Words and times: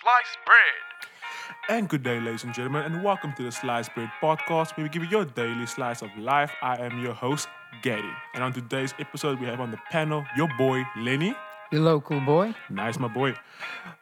Sliced 0.00 0.38
Bread. 0.46 1.76
And 1.76 1.86
good 1.86 2.02
day, 2.02 2.20
ladies 2.20 2.44
and 2.44 2.54
gentlemen, 2.54 2.84
and 2.84 3.04
welcome 3.04 3.34
to 3.34 3.42
the 3.42 3.52
Sliced 3.52 3.94
Bread 3.94 4.08
podcast, 4.22 4.74
where 4.76 4.84
we 4.84 4.88
give 4.88 5.02
you 5.02 5.10
your 5.10 5.26
daily 5.26 5.66
slice 5.66 6.00
of 6.00 6.08
life. 6.16 6.50
I 6.62 6.78
am 6.78 7.02
your 7.02 7.12
host, 7.12 7.48
Gary. 7.82 8.10
And 8.32 8.42
on 8.42 8.54
today's 8.54 8.94
episode, 8.98 9.38
we 9.38 9.46
have 9.46 9.60
on 9.60 9.70
the 9.70 9.76
panel 9.90 10.24
your 10.38 10.48
boy, 10.56 10.84
Lenny. 10.96 11.34
Your 11.70 11.82
local 11.82 12.18
boy. 12.20 12.54
Nice, 12.70 12.98
my 12.98 13.08
boy. 13.08 13.34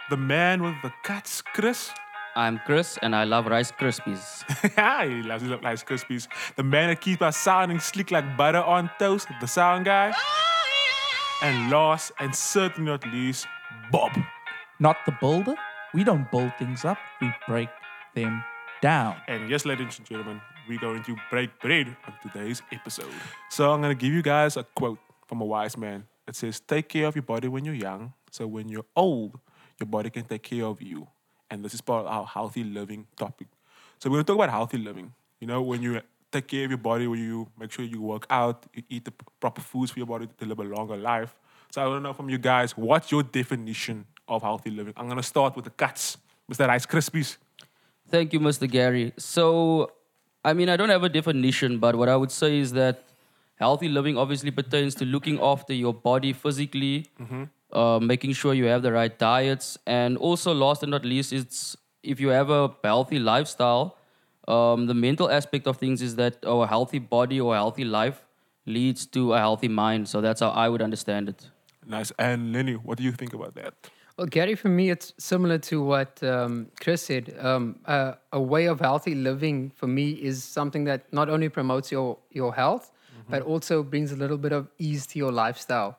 The 0.08 0.16
man 0.16 0.62
with 0.62 0.76
the 0.84 0.92
cuts, 1.02 1.42
Chris. 1.42 1.90
I'm 2.36 2.60
Chris 2.64 2.96
and 3.02 3.16
I 3.16 3.24
love 3.24 3.46
Rice 3.46 3.72
Krispies. 3.72 4.44
he 5.10 5.22
loves 5.22 5.42
his 5.42 5.50
Rice 5.62 5.82
Krispies. 5.82 6.28
The 6.54 6.62
man 6.62 6.90
that 6.90 7.00
keeps 7.00 7.22
us 7.22 7.36
sounding 7.36 7.80
sleek 7.80 8.12
like 8.12 8.36
butter 8.36 8.62
on 8.62 8.88
toast, 9.00 9.26
the 9.40 9.48
sound 9.48 9.86
guy. 9.86 10.12
Oh, 10.14 11.38
and 11.42 11.70
last 11.72 12.12
and 12.20 12.32
certainly 12.32 12.92
not 12.92 13.04
least, 13.12 13.48
Bob. 13.90 14.12
not 14.78 14.96
the 15.04 15.12
builder. 15.20 15.56
We 15.94 16.04
don't 16.04 16.30
build 16.30 16.52
things 16.58 16.84
up, 16.84 16.98
we 17.18 17.32
break 17.46 17.70
them 18.14 18.44
down. 18.82 19.16
And 19.26 19.48
yes, 19.48 19.64
ladies 19.64 19.96
and 19.96 20.06
gentlemen, 20.06 20.42
we're 20.68 20.78
going 20.78 21.02
to 21.04 21.16
break 21.30 21.58
bread 21.60 21.96
on 22.06 22.12
today's 22.22 22.60
episode. 22.70 23.10
So 23.48 23.72
I'm 23.72 23.80
going 23.80 23.96
to 23.96 24.00
give 24.00 24.12
you 24.12 24.20
guys 24.20 24.58
a 24.58 24.64
quote 24.64 24.98
from 25.26 25.40
a 25.40 25.46
wise 25.46 25.78
man. 25.78 26.04
It 26.26 26.36
says, 26.36 26.60
Take 26.60 26.90
care 26.90 27.06
of 27.06 27.16
your 27.16 27.22
body 27.22 27.48
when 27.48 27.64
you're 27.64 27.74
young, 27.74 28.12
so 28.30 28.46
when 28.46 28.68
you're 28.68 28.84
old, 28.94 29.38
your 29.80 29.86
body 29.86 30.10
can 30.10 30.24
take 30.24 30.42
care 30.42 30.66
of 30.66 30.82
you. 30.82 31.08
And 31.50 31.64
this 31.64 31.72
is 31.72 31.80
part 31.80 32.04
of 32.04 32.12
our 32.12 32.26
healthy 32.26 32.64
living 32.64 33.06
topic. 33.16 33.48
So 33.98 34.10
we're 34.10 34.16
going 34.16 34.24
to 34.26 34.32
talk 34.32 34.36
about 34.36 34.50
healthy 34.50 34.76
living. 34.76 35.14
You 35.40 35.46
know, 35.46 35.62
when 35.62 35.80
you 35.80 36.02
take 36.30 36.48
care 36.48 36.66
of 36.66 36.70
your 36.70 36.78
body, 36.78 37.06
when 37.06 37.20
you 37.20 37.48
make 37.58 37.72
sure 37.72 37.82
you 37.86 38.02
work 38.02 38.26
out, 38.28 38.66
you 38.74 38.82
eat 38.90 39.06
the 39.06 39.12
proper 39.40 39.62
foods 39.62 39.92
for 39.92 40.00
your 40.00 40.06
body 40.06 40.28
to 40.36 40.44
live 40.44 40.58
a 40.58 40.64
longer 40.64 40.98
life. 40.98 41.34
So 41.70 41.82
I 41.82 41.86
want 41.86 42.00
to 42.00 42.02
know 42.02 42.12
from 42.12 42.28
you 42.28 42.36
guys, 42.36 42.76
what's 42.76 43.10
your 43.10 43.22
definition 43.22 44.04
of 44.28 44.42
healthy 44.42 44.70
living? 44.70 44.94
I'm 44.96 45.06
going 45.06 45.16
to 45.16 45.22
start 45.22 45.56
with 45.56 45.64
the 45.64 45.70
cuts. 45.70 46.18
Mr. 46.50 46.66
Rice 46.66 46.86
Krispies. 46.86 47.36
Thank 48.10 48.32
you, 48.32 48.40
Mr. 48.40 48.70
Gary. 48.70 49.12
So, 49.18 49.92
I 50.44 50.54
mean, 50.54 50.68
I 50.68 50.76
don't 50.76 50.88
have 50.88 51.04
a 51.04 51.08
definition, 51.08 51.78
but 51.78 51.94
what 51.94 52.08
I 52.08 52.16
would 52.16 52.30
say 52.30 52.58
is 52.58 52.72
that 52.72 53.04
healthy 53.56 53.88
living 53.88 54.16
obviously 54.16 54.50
pertains 54.50 54.94
to 54.96 55.04
looking 55.04 55.38
after 55.40 55.74
your 55.74 55.92
body 55.92 56.32
physically, 56.32 57.06
uh, 57.72 57.98
making 58.00 58.32
sure 58.32 58.54
you 58.54 58.64
have 58.64 58.82
the 58.82 58.92
right 58.92 59.18
diets, 59.18 59.76
and 59.86 60.16
also, 60.16 60.54
last 60.54 60.82
and 60.82 60.90
not 60.90 61.04
least, 61.04 61.32
it's 61.32 61.76
if 62.02 62.18
you 62.20 62.28
have 62.28 62.50
a 62.50 62.70
healthy 62.82 63.18
lifestyle. 63.18 63.96
Um, 64.46 64.86
the 64.86 64.94
mental 64.94 65.30
aspect 65.30 65.66
of 65.66 65.76
things 65.76 66.00
is 66.00 66.16
that 66.16 66.38
a 66.42 66.66
healthy 66.66 66.98
body 66.98 67.38
or 67.38 67.54
a 67.54 67.58
healthy 67.58 67.84
life 67.84 68.24
leads 68.64 69.04
to 69.06 69.34
a 69.34 69.38
healthy 69.38 69.68
mind. 69.68 70.08
So 70.08 70.22
that's 70.22 70.40
how 70.40 70.48
I 70.48 70.70
would 70.70 70.80
understand 70.80 71.28
it. 71.28 71.50
Nice. 71.86 72.10
And 72.18 72.54
Lenny, 72.54 72.72
what 72.72 72.96
do 72.96 73.04
you 73.04 73.12
think 73.12 73.34
about 73.34 73.54
that? 73.56 73.74
Well, 74.18 74.26
Gary, 74.26 74.56
for 74.56 74.68
me, 74.68 74.90
it's 74.90 75.14
similar 75.16 75.58
to 75.58 75.80
what 75.80 76.20
um, 76.24 76.66
Chris 76.80 77.02
said. 77.02 77.36
Um, 77.38 77.78
uh, 77.86 78.14
a 78.32 78.40
way 78.40 78.66
of 78.66 78.80
healthy 78.80 79.14
living 79.14 79.70
for 79.76 79.86
me 79.86 80.10
is 80.10 80.42
something 80.42 80.82
that 80.84 81.12
not 81.12 81.28
only 81.30 81.48
promotes 81.48 81.92
your, 81.92 82.18
your 82.32 82.52
health, 82.52 82.90
but 83.30 83.42
also 83.42 83.82
brings 83.82 84.10
a 84.10 84.16
little 84.16 84.38
bit 84.38 84.52
of 84.52 84.68
ease 84.78 85.06
to 85.08 85.18
your 85.18 85.30
lifestyle. 85.30 85.98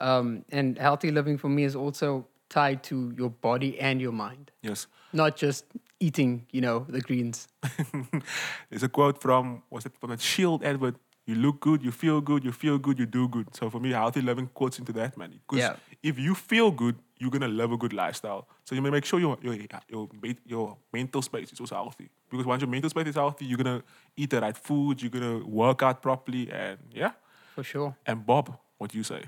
Um, 0.00 0.44
and 0.50 0.76
healthy 0.76 1.10
living 1.10 1.38
for 1.38 1.48
me 1.48 1.64
is 1.64 1.74
also 1.74 2.26
tied 2.50 2.82
to 2.84 3.14
your 3.16 3.30
body 3.30 3.80
and 3.80 4.00
your 4.00 4.12
mind, 4.12 4.50
Yes. 4.62 4.86
not 5.12 5.36
just 5.36 5.64
eating, 6.00 6.46
you 6.50 6.60
know, 6.60 6.84
the 6.88 7.00
greens. 7.00 7.48
There's 8.70 8.82
a 8.82 8.88
quote 8.88 9.22
from 9.22 9.62
was 9.70 9.86
it 9.86 9.92
from 10.00 10.10
a 10.10 10.18
Shield 10.18 10.62
Edward? 10.64 10.96
You 11.26 11.36
look 11.36 11.60
good, 11.60 11.82
you 11.82 11.90
feel 11.92 12.20
good, 12.20 12.44
you 12.44 12.52
feel 12.52 12.76
good, 12.78 12.98
you 12.98 13.06
do 13.06 13.28
good. 13.28 13.54
So 13.54 13.70
for 13.70 13.80
me, 13.80 13.92
healthy 13.92 14.20
living 14.20 14.48
quotes 14.52 14.78
into 14.78 14.92
that, 14.94 15.16
man. 15.16 15.30
Because 15.30 15.58
Yeah. 15.62 15.76
if 16.02 16.18
you 16.18 16.34
feel 16.34 16.70
good, 16.70 16.96
you're 17.18 17.30
gonna 17.30 17.48
live 17.48 17.72
a 17.72 17.76
good 17.76 17.92
lifestyle. 17.92 18.48
So 18.64 18.74
you 18.74 18.82
may 18.82 18.90
make 18.90 19.04
sure 19.04 19.20
your 19.20 19.38
your 19.42 19.56
your, 19.88 20.08
your 20.46 20.76
mental 20.92 21.22
space 21.22 21.52
is 21.52 21.60
also 21.60 21.74
healthy. 21.74 22.08
Because 22.30 22.46
once 22.46 22.60
your 22.62 22.70
mental 22.70 22.90
space 22.90 23.08
is 23.08 23.14
healthy, 23.14 23.44
you're 23.46 23.58
gonna 23.58 23.82
eat 24.16 24.30
the 24.30 24.40
right 24.40 24.56
food, 24.56 25.00
you're 25.02 25.10
gonna 25.10 25.38
work 25.46 25.82
out 25.82 26.02
properly, 26.02 26.50
and 26.50 26.78
yeah. 26.92 27.12
For 27.54 27.62
sure. 27.62 27.96
And 28.06 28.26
Bob, 28.26 28.56
what 28.78 28.90
do 28.90 28.98
you 28.98 29.04
say? 29.04 29.22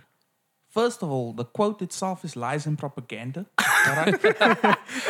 First 0.69 1.03
of 1.03 1.11
all, 1.11 1.33
the 1.33 1.45
quote 1.45 1.81
itself 1.81 2.25
is 2.25 2.37
lies 2.37 2.67
and 2.67 2.79
propaganda. 2.79 3.47
All 3.59 3.95
right? 3.97 4.23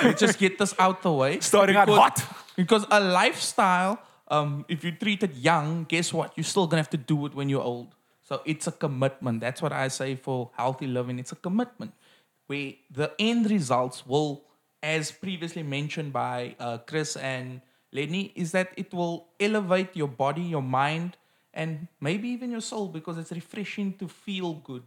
Let's 0.02 0.20
just 0.24 0.38
get 0.38 0.58
this 0.58 0.74
out 0.78 1.02
the 1.02 1.10
way. 1.12 1.40
Starting 1.40 1.76
out 1.76 1.86
Because- 1.86 1.98
hot. 2.20 2.36
Because 2.56 2.86
a 2.90 3.00
lifestyle, 3.00 3.98
um, 4.28 4.64
if 4.68 4.84
you 4.84 4.92
treat 4.92 5.22
it 5.22 5.34
young, 5.34 5.84
guess 5.84 6.12
what? 6.12 6.32
You're 6.36 6.44
still 6.44 6.66
gonna 6.66 6.82
have 6.82 6.90
to 6.90 6.96
do 6.96 7.26
it 7.26 7.34
when 7.34 7.48
you're 7.48 7.62
old. 7.62 7.94
So 8.22 8.42
it's 8.44 8.66
a 8.66 8.72
commitment. 8.72 9.40
That's 9.40 9.60
what 9.62 9.72
I 9.72 9.88
say 9.88 10.14
for 10.16 10.50
healthy 10.56 10.86
living. 10.86 11.18
It's 11.18 11.32
a 11.32 11.36
commitment 11.36 11.92
where 12.46 12.72
the 12.90 13.12
end 13.18 13.50
results 13.50 14.06
will, 14.06 14.44
as 14.82 15.10
previously 15.10 15.62
mentioned 15.62 16.12
by 16.12 16.54
uh, 16.58 16.78
Chris 16.78 17.16
and 17.16 17.60
Lenny, 17.92 18.32
is 18.34 18.52
that 18.52 18.70
it 18.76 18.92
will 18.92 19.28
elevate 19.40 19.96
your 19.96 20.08
body, 20.08 20.42
your 20.42 20.62
mind, 20.62 21.16
and 21.54 21.88
maybe 22.00 22.28
even 22.28 22.50
your 22.50 22.60
soul 22.60 22.88
because 22.88 23.18
it's 23.18 23.32
refreshing 23.32 23.94
to 23.94 24.08
feel 24.08 24.54
good. 24.54 24.82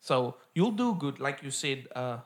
So 0.00 0.36
you'll 0.54 0.72
do 0.72 0.94
good, 0.94 1.20
like 1.20 1.42
you 1.42 1.50
said 1.50 1.86
uh, 1.94 2.18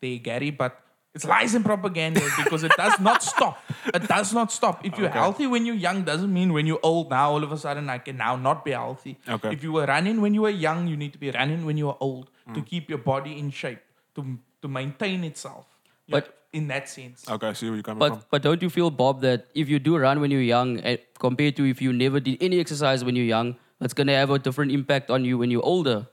there, 0.00 0.18
Gary, 0.18 0.50
but 0.50 0.78
it's 1.14 1.24
lies 1.24 1.54
and 1.54 1.64
propaganda 1.64 2.20
because 2.42 2.64
it 2.64 2.72
does 2.76 2.98
not 3.00 3.22
stop. 3.22 3.62
It 3.94 4.08
does 4.08 4.32
not 4.32 4.50
stop. 4.50 4.84
If 4.84 4.98
you're 4.98 5.10
healthy 5.10 5.46
when 5.46 5.66
you're 5.66 5.74
young, 5.76 6.02
doesn't 6.04 6.32
mean 6.32 6.52
when 6.52 6.66
you're 6.66 6.80
old 6.82 7.10
now, 7.10 7.30
all 7.32 7.44
of 7.44 7.52
a 7.52 7.58
sudden 7.58 7.88
I 7.90 7.98
can 7.98 8.16
now 8.16 8.36
not 8.36 8.64
be 8.64 8.72
healthy. 8.72 9.18
Okay. 9.28 9.52
If 9.52 9.62
you 9.62 9.72
were 9.72 9.86
running 9.86 10.20
when 10.20 10.34
you 10.34 10.42
were 10.42 10.50
young, 10.50 10.86
you 10.86 10.96
need 10.96 11.12
to 11.12 11.18
be 11.18 11.30
running 11.30 11.64
when 11.66 11.76
you 11.76 11.88
are 11.90 11.96
old 12.00 12.30
to 12.54 12.60
Mm. 12.60 12.66
keep 12.66 12.88
your 12.90 12.98
body 12.98 13.38
in 13.38 13.50
shape, 13.50 13.78
to, 14.14 14.38
to 14.62 14.68
maintain 14.68 15.24
itself. 15.24 15.66
You 16.06 16.12
But- 16.12 16.26
know, 16.26 16.32
in 16.52 16.68
that 16.68 16.86
sense. 16.88 17.24
Okay, 17.28 17.48
I 17.48 17.52
see 17.54 17.66
where 17.66 17.76
you're 17.76 17.82
coming 17.82 17.98
But 17.98 18.10
from. 18.12 18.24
but 18.30 18.42
don't 18.42 18.60
you 18.60 18.68
feel, 18.68 18.90
Bob, 18.90 19.22
that 19.22 19.46
if 19.54 19.68
you 19.70 19.78
do 19.78 19.96
run 19.96 20.20
when 20.20 20.30
you're 20.30 20.42
young, 20.42 20.80
eh, 20.80 20.98
compared 21.18 21.56
to 21.56 21.64
if 21.64 21.80
you 21.80 21.92
never 21.94 22.20
did 22.20 22.42
any 22.42 22.60
exercise 22.60 23.02
when 23.04 23.16
you're 23.16 23.24
young, 23.24 23.56
that's 23.78 23.94
gonna 23.94 24.14
have 24.14 24.30
a 24.30 24.38
different 24.38 24.70
impact 24.70 25.10
on 25.10 25.24
you 25.24 25.38
when 25.38 25.50
you're 25.50 25.64
older. 25.64 26.06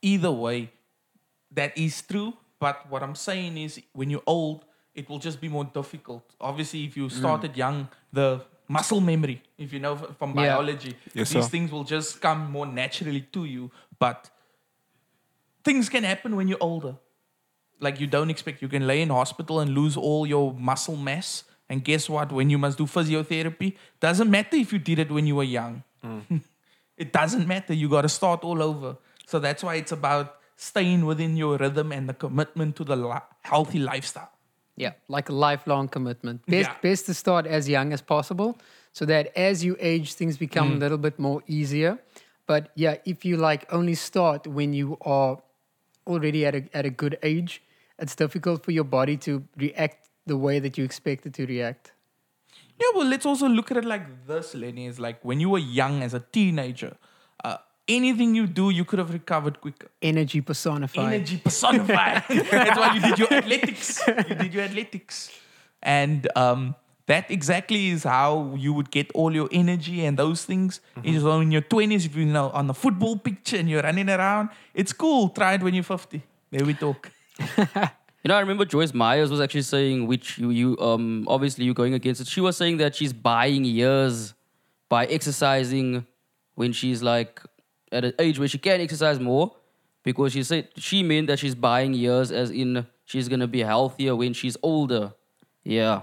either 0.00 0.30
way, 0.30 0.70
that 1.50 1.76
is 1.76 2.00
true. 2.02 2.32
But 2.60 2.88
what 2.88 3.02
I'm 3.02 3.16
saying 3.16 3.58
is, 3.58 3.80
when 3.92 4.10
you're 4.10 4.22
old, 4.26 4.64
it 4.94 5.08
will 5.08 5.18
just 5.18 5.40
be 5.40 5.48
more 5.48 5.64
difficult. 5.64 6.22
Obviously, 6.40 6.84
if 6.84 6.92
Mm. 6.92 6.96
you 6.96 7.08
started 7.08 7.56
young, 7.56 7.88
the 8.12 8.44
muscle 8.68 9.00
memory, 9.00 9.42
if 9.58 9.72
you 9.72 9.80
know 9.80 9.94
f- 9.94 10.16
from 10.18 10.30
Yeah. 10.30 10.54
biology, 10.54 10.94
Yes, 11.14 11.30
these 11.32 11.44
sir. 11.44 11.50
things 11.50 11.72
will 11.72 11.82
just 11.84 12.20
come 12.20 12.50
more 12.52 12.64
naturally 12.66 13.22
to 13.32 13.44
you. 13.44 13.70
But 13.98 14.30
things 15.68 15.90
can 15.94 16.04
happen 16.04 16.34
when 16.38 16.48
you're 16.48 16.64
older. 16.72 16.94
Like 17.86 18.00
you 18.00 18.06
don't 18.06 18.30
expect, 18.30 18.62
you 18.62 18.68
can 18.68 18.86
lay 18.86 19.00
in 19.02 19.10
hospital 19.10 19.60
and 19.60 19.74
lose 19.80 19.96
all 19.96 20.26
your 20.26 20.46
muscle 20.54 20.96
mass. 20.96 21.44
And 21.68 21.84
guess 21.84 22.08
what? 22.08 22.32
When 22.32 22.48
you 22.48 22.58
must 22.64 22.78
do 22.78 22.86
physiotherapy, 22.86 23.76
doesn't 24.00 24.30
matter 24.30 24.56
if 24.56 24.72
you 24.72 24.78
did 24.78 24.98
it 25.04 25.10
when 25.10 25.26
you 25.26 25.36
were 25.36 25.50
young. 25.58 25.82
Mm. 26.02 26.40
it 26.96 27.12
doesn't 27.12 27.46
matter. 27.46 27.74
You 27.74 27.88
got 27.96 28.02
to 28.02 28.08
start 28.08 28.42
all 28.42 28.62
over. 28.62 28.96
So 29.26 29.38
that's 29.38 29.62
why 29.62 29.74
it's 29.74 29.92
about 29.92 30.36
staying 30.56 31.04
within 31.04 31.36
your 31.36 31.58
rhythm 31.58 31.92
and 31.92 32.08
the 32.08 32.14
commitment 32.14 32.74
to 32.76 32.84
the 32.84 32.96
li- 32.96 33.28
healthy 33.42 33.78
lifestyle. 33.78 34.32
Yeah, 34.76 34.92
like 35.08 35.28
a 35.28 35.34
lifelong 35.34 35.88
commitment. 35.88 36.46
Best, 36.46 36.70
Yeah. 36.70 36.76
best 36.82 37.06
to 37.06 37.14
start 37.14 37.46
as 37.46 37.68
young 37.68 37.92
as 37.92 38.00
possible 38.00 38.56
so 38.92 39.04
that 39.04 39.24
as 39.36 39.62
you 39.66 39.76
age, 39.78 40.14
things 40.14 40.38
become 40.38 40.72
a 40.72 40.76
mm. 40.76 40.80
little 40.80 40.98
bit 40.98 41.18
more 41.18 41.42
easier. 41.46 41.98
But 42.46 42.70
yeah, 42.74 42.96
if 43.04 43.24
you 43.26 43.36
like 43.36 43.70
only 43.70 43.94
start 43.94 44.46
when 44.46 44.72
you 44.72 44.96
are 45.02 45.36
already 46.08 46.46
at 46.46 46.54
a, 46.54 46.64
at 46.72 46.86
a 46.86 46.90
good 46.90 47.18
age, 47.22 47.62
it's 47.98 48.14
difficult 48.16 48.64
for 48.64 48.72
your 48.72 48.84
body 48.84 49.16
to 49.18 49.44
react 49.56 50.08
the 50.26 50.36
way 50.36 50.58
that 50.58 50.78
you 50.78 50.84
expect 50.84 51.26
it 51.26 51.34
to 51.34 51.46
react. 51.46 51.92
Yeah, 52.80 52.86
well, 52.94 53.06
let's 53.06 53.26
also 53.26 53.48
look 53.48 53.70
at 53.70 53.76
it 53.76 53.84
like 53.84 54.26
this, 54.26 54.54
Lenny. 54.54 54.86
Is 54.86 55.00
like 55.00 55.24
when 55.24 55.40
you 55.40 55.50
were 55.50 55.58
young 55.58 56.02
as 56.02 56.14
a 56.14 56.20
teenager, 56.20 56.96
uh, 57.42 57.56
anything 57.88 58.34
you 58.34 58.46
do, 58.46 58.70
you 58.70 58.84
could 58.84 59.00
have 59.00 59.12
recovered 59.12 59.60
quicker. 59.60 59.88
Energy 60.00 60.40
personified. 60.40 61.14
Energy 61.14 61.38
personified. 61.38 62.22
That's 62.28 62.78
why 62.78 62.94
you 62.94 63.00
did 63.00 63.18
your 63.18 63.32
athletics. 63.32 64.00
You 64.06 64.34
did 64.34 64.54
your 64.54 64.64
athletics. 64.64 65.30
And 65.82 66.28
um, 66.36 66.76
that 67.08 67.30
exactly 67.30 67.88
is 67.88 68.04
how 68.04 68.54
you 68.56 68.72
would 68.72 68.90
get 68.90 69.10
all 69.12 69.34
your 69.34 69.48
energy 69.50 70.04
and 70.04 70.18
those 70.18 70.44
things. 70.44 70.80
Is 71.02 71.24
when 71.24 71.42
in 71.42 71.50
your 71.50 71.62
20s, 71.62 72.06
if 72.06 72.14
you 72.14 72.26
know 72.26 72.50
on 72.50 72.66
the 72.66 72.74
football 72.74 73.16
pitch 73.16 73.54
and 73.54 73.68
you're 73.68 73.82
running 73.82 74.08
around, 74.08 74.50
it's 74.74 74.92
cool. 74.92 75.30
Try 75.30 75.54
it 75.54 75.62
when 75.62 75.74
you're 75.74 75.82
50. 75.82 76.22
There 76.50 76.64
we 76.64 76.74
talk. 76.74 77.10
You 78.24 78.30
know, 78.30 78.34
I 78.36 78.40
remember 78.40 78.64
Joyce 78.64 78.92
Meyers 78.92 79.30
was 79.30 79.40
actually 79.40 79.62
saying, 79.62 80.08
which 80.08 80.38
you, 80.38 80.50
you 80.50 80.78
um, 80.80 81.24
obviously 81.28 81.64
you're 81.64 81.72
going 81.72 81.94
against 81.94 82.20
it. 82.20 82.26
She 82.26 82.40
was 82.40 82.56
saying 82.56 82.78
that 82.78 82.96
she's 82.96 83.12
buying 83.12 83.64
years 83.64 84.34
by 84.88 85.06
exercising 85.06 86.04
when 86.56 86.72
she's 86.72 87.00
like 87.00 87.40
at 87.92 88.04
an 88.04 88.14
age 88.18 88.38
where 88.40 88.48
she 88.48 88.58
can 88.58 88.80
exercise 88.80 89.20
more, 89.20 89.54
because 90.02 90.32
she 90.32 90.42
said 90.42 90.68
she 90.76 91.04
meant 91.04 91.28
that 91.28 91.38
she's 91.38 91.54
buying 91.54 91.94
years 91.94 92.32
as 92.32 92.50
in 92.50 92.86
she's 93.04 93.28
gonna 93.28 93.46
be 93.46 93.60
healthier 93.60 94.16
when 94.16 94.32
she's 94.32 94.56
older. 94.64 95.12
Yeah, 95.62 96.02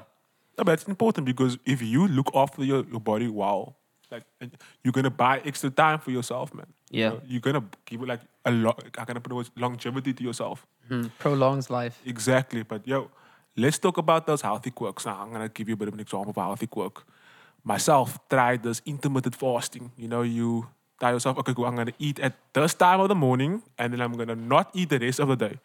No, 0.57 0.63
but 0.63 0.73
it's 0.73 0.83
important 0.87 1.25
because 1.25 1.57
if 1.65 1.81
you 1.81 2.07
look 2.07 2.31
after 2.33 2.63
your, 2.63 2.85
your 2.85 2.99
body, 3.01 3.27
wow, 3.27 3.75
like 4.11 4.23
and 4.39 4.51
you're 4.83 4.91
gonna 4.93 5.09
buy 5.09 5.41
extra 5.45 5.69
time 5.69 5.99
for 5.99 6.11
yourself, 6.11 6.53
man. 6.53 6.67
You 6.91 6.99
Yeah. 7.01 7.09
know, 7.09 7.21
you're 7.27 7.41
gonna 7.41 7.63
give 7.85 8.01
it 8.01 8.07
like 8.07 8.21
a 8.45 8.51
lot. 8.51 8.83
I'm 8.97 9.05
gonna 9.05 9.19
put 9.19 9.33
word 9.33 9.49
longevity 9.55 10.13
to 10.13 10.23
yourself. 10.23 10.65
Hmm. 10.87 11.07
Prolongs 11.19 11.69
life. 11.69 11.99
Exactly. 12.05 12.63
But 12.63 12.87
yo, 12.87 13.09
let's 13.57 13.77
talk 13.79 13.97
about 13.97 14.27
those 14.27 14.41
healthy 14.41 14.71
quirks. 14.71 15.05
Now, 15.05 15.21
I'm 15.21 15.31
gonna 15.31 15.49
give 15.49 15.67
you 15.67 15.73
a 15.73 15.77
bit 15.77 15.87
of 15.89 15.93
an 15.95 15.99
example 15.99 16.29
of 16.29 16.37
a 16.37 16.43
healthy 16.43 16.67
quirk. 16.67 17.03
Myself 17.63 18.19
tried 18.29 18.63
this 18.63 18.81
intermittent 18.85 19.35
fasting. 19.35 19.91
You 19.97 20.07
know, 20.07 20.21
you 20.21 20.67
tell 20.99 21.11
yourself, 21.11 21.37
okay, 21.39 21.53
cool, 21.53 21.65
I'm 21.65 21.75
gonna 21.75 21.93
eat 21.99 22.19
at 22.19 22.33
this 22.53 22.75
time 22.75 22.99
of 22.99 23.09
the 23.09 23.15
morning, 23.15 23.63
and 23.77 23.91
then 23.91 24.01
I'm 24.01 24.13
gonna 24.13 24.35
not 24.35 24.69
eat 24.73 24.89
the 24.89 24.99
rest 24.99 25.19
of 25.19 25.27
the 25.29 25.35
day. 25.35 25.59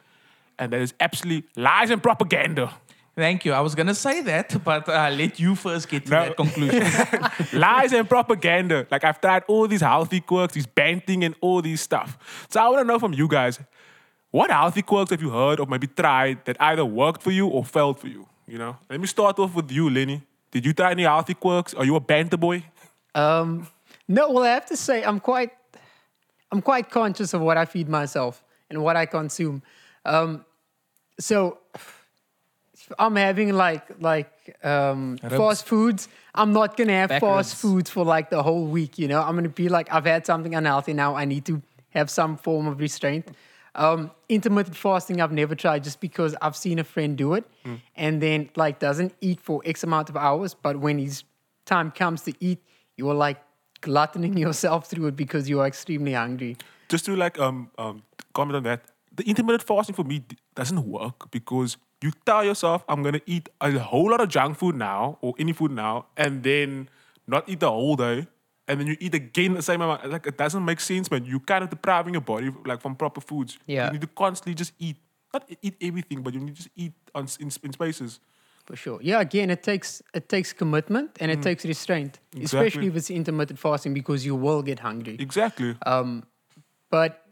And 0.59 0.73
that 0.73 0.81
is 0.81 0.95
absolutely 0.99 1.49
lies 1.57 1.91
and 1.91 2.03
propaganda. 2.03 2.73
Thank 3.17 3.45
you. 3.45 3.53
I 3.53 3.61
was 3.61 3.75
gonna 3.75 3.95
say 3.95 4.23
that, 4.23 4.63
but 4.65 4.89
uh, 4.89 5.11
let 5.11 5.39
you 5.39 5.55
first 5.55 5.89
get 5.89 6.07
to 6.07 6.11
No. 6.11 6.25
that 6.25 6.37
conclusion. 6.37 6.83
lies 7.61 7.93
and 7.93 8.09
propaganda. 8.09 8.87
Like 8.91 9.05
I've 9.05 9.21
tried 9.21 9.43
all 9.49 9.67
these 9.69 9.81
healthy 9.83 10.21
quirks, 10.21 10.55
these 10.55 10.67
banting 10.67 11.25
and 11.25 11.35
all 11.41 11.61
these 11.63 11.81
stuff. 11.81 12.47
So 12.49 12.61
I 12.61 12.69
want 12.69 12.81
to 12.81 12.85
know 12.85 12.99
from 12.99 13.13
you 13.13 13.29
guys, 13.29 13.61
what 14.31 14.51
healthy 14.51 14.83
quirks 14.83 15.11
have 15.11 15.21
you 15.21 15.31
heard 15.31 15.61
or 15.61 15.67
maybe 15.67 15.87
tried 15.89 16.45
that 16.45 16.57
either 16.61 16.85
worked 16.85 17.21
for 17.23 17.31
you 17.33 17.47
or 17.49 17.65
failed 17.65 17.99
for 17.99 18.07
you? 18.09 18.27
You 18.47 18.59
know, 18.59 18.77
let 18.89 19.01
me 19.01 19.07
start 19.07 19.39
off 19.39 19.55
with 19.55 19.71
you, 19.71 19.91
Lenny. 19.91 20.23
Did 20.51 20.65
you 20.67 20.73
try 20.73 20.93
any 20.93 21.03
healthy 21.03 21.35
quirks? 21.35 21.75
Are 21.75 21.85
you 21.85 21.97
a 21.97 22.01
banter 22.01 22.37
boy? 22.37 22.65
Um, 23.15 23.69
no, 24.09 24.31
well, 24.31 24.45
I 24.45 24.49
have 24.51 24.67
to 24.67 24.77
say 24.77 25.05
I'm 25.05 25.21
quite, 25.21 25.51
I'm 26.51 26.63
quite 26.63 26.91
conscious 26.91 27.35
of 27.35 27.41
what 27.41 27.57
I 27.57 27.65
feed 27.65 27.89
myself 27.89 28.43
and 28.69 28.83
what 28.83 28.97
I 28.97 29.07
consume. 29.07 29.63
Um, 30.05 30.45
so 31.21 31.59
if 31.75 32.00
I'm 32.99 33.17
having 33.17 33.53
like 33.53 33.85
like 34.01 34.57
um, 34.65 35.19
fast 35.19 35.67
foods. 35.67 36.09
I'm 36.35 36.53
not 36.53 36.77
gonna 36.77 36.93
have 36.93 37.09
Back 37.11 37.21
fast 37.21 37.57
foods 37.57 37.91
for 37.91 38.05
like 38.05 38.31
the 38.31 38.43
whole 38.43 38.67
week. 38.67 38.99
You 38.99 39.09
know, 39.09 39.23
I'm 39.23 39.35
gonna 39.35 39.49
be 39.49 39.69
like 39.69 39.93
I've 39.93 40.07
had 40.07 40.27
something 40.27 40.55
unhealthy 40.55 40.93
now. 40.93 41.15
I 41.15 41.25
need 41.25 41.45
to 41.47 41.63
have 41.91 42.11
some 42.11 42.37
form 42.37 42.67
of 42.67 42.81
restraint. 42.81 43.29
Um, 43.75 44.11
intermittent 44.29 44.77
fasting 44.77 45.21
I've 45.21 45.33
never 45.33 45.55
tried 45.55 45.85
just 45.85 46.01
because 46.01 46.35
I've 46.43 46.57
seen 46.57 46.81
a 46.81 46.85
friend 46.85 47.17
do 47.17 47.35
it 47.35 47.45
and 47.95 48.21
then 48.21 48.51
like 48.57 48.81
doesn't 48.81 49.15
eat 49.21 49.41
for 49.41 49.63
X 49.65 49.85
amount 49.85 50.09
of 50.09 50.17
hours, 50.17 50.55
but 50.55 50.81
when 50.81 50.99
his 50.99 51.23
time 51.67 51.93
comes 51.93 52.23
to 52.23 52.33
eat, 52.41 52.59
you 52.97 53.09
are 53.09 53.15
like 53.15 53.39
gluttoning 53.81 54.37
yourself 54.47 54.87
through 54.87 55.07
it 55.07 55.17
because 55.17 55.49
you 55.49 55.61
are 55.61 55.67
extremely 55.67 56.15
hungry. 56.15 56.57
Just 56.89 57.05
to 57.05 57.15
like 57.15 57.39
um 57.39 57.71
um 57.79 58.03
comment 58.33 58.57
on 58.57 58.63
that. 58.65 58.83
The 59.15 59.25
intermittent 59.25 59.63
fasting 59.63 59.95
for 59.95 60.05
me 60.05 60.25
doesn't 60.55 60.85
work 60.87 61.31
because 61.31 61.77
you 62.03 62.13
tell 62.25 62.45
yourself 62.45 62.85
I'm 62.89 63.03
gonna 63.03 63.21
eat 63.27 63.49
a 63.61 63.79
whole 63.79 64.11
lot 64.11 64.21
of 64.21 64.29
junk 64.29 64.57
food 64.57 64.75
now 64.75 65.19
or 65.21 65.35
any 65.39 65.53
food 65.53 65.71
now, 65.73 66.07
and 66.17 66.43
then 66.43 66.89
not 67.27 67.49
eat 67.49 67.61
the 67.61 67.71
whole 67.71 67.97
day, 67.97 68.27
and 68.67 68.81
then 68.81 68.87
you 68.87 68.97
eat 69.01 69.15
again 69.15 69.55
the 69.55 69.63
same 69.63 69.81
amount. 69.81 70.09
Like 70.11 70.27
it 70.27 70.37
doesn't 70.37 70.65
make 70.65 70.81
sense, 70.81 71.11
man. 71.11 71.25
You're 71.25 71.41
kind 71.41 71.65
of 71.65 71.71
depriving 71.71 72.15
your 72.15 72.23
body 72.23 72.51
like 72.65 72.81
from 72.81 72.97
proper 72.97 73.21
foods. 73.21 73.59
Yeah. 73.67 73.87
you 73.87 73.93
need 73.93 74.01
to 74.03 74.07
constantly 74.07 74.55
just 74.55 74.73
eat, 74.79 74.97
not 75.33 75.49
eat 75.61 75.77
everything, 75.81 76.23
but 76.23 76.35
you 76.35 76.41
need 76.41 76.57
to 76.57 76.63
just 76.63 76.71
eat 76.77 76.93
on 77.15 77.27
in, 77.39 77.51
in 77.63 77.73
spaces. 77.73 78.21
For 78.67 78.77
sure. 78.77 79.01
Yeah, 79.03 79.21
again, 79.21 79.51
it 79.51 79.63
takes 79.63 80.03
it 80.15 80.29
takes 80.29 80.53
commitment 80.53 81.17
and 81.21 81.31
it 81.31 81.43
takes 81.43 81.65
restraint, 81.65 82.21
especially 82.41 82.87
if 82.87 82.97
it's 82.97 83.11
intermittent 83.11 83.59
fasting 83.59 83.95
because 83.95 84.25
you 84.25 84.37
will 84.37 84.63
get 84.63 84.79
hungry. 84.79 85.17
Exactly. 85.19 85.77
Um, 85.85 86.25
but 86.91 87.25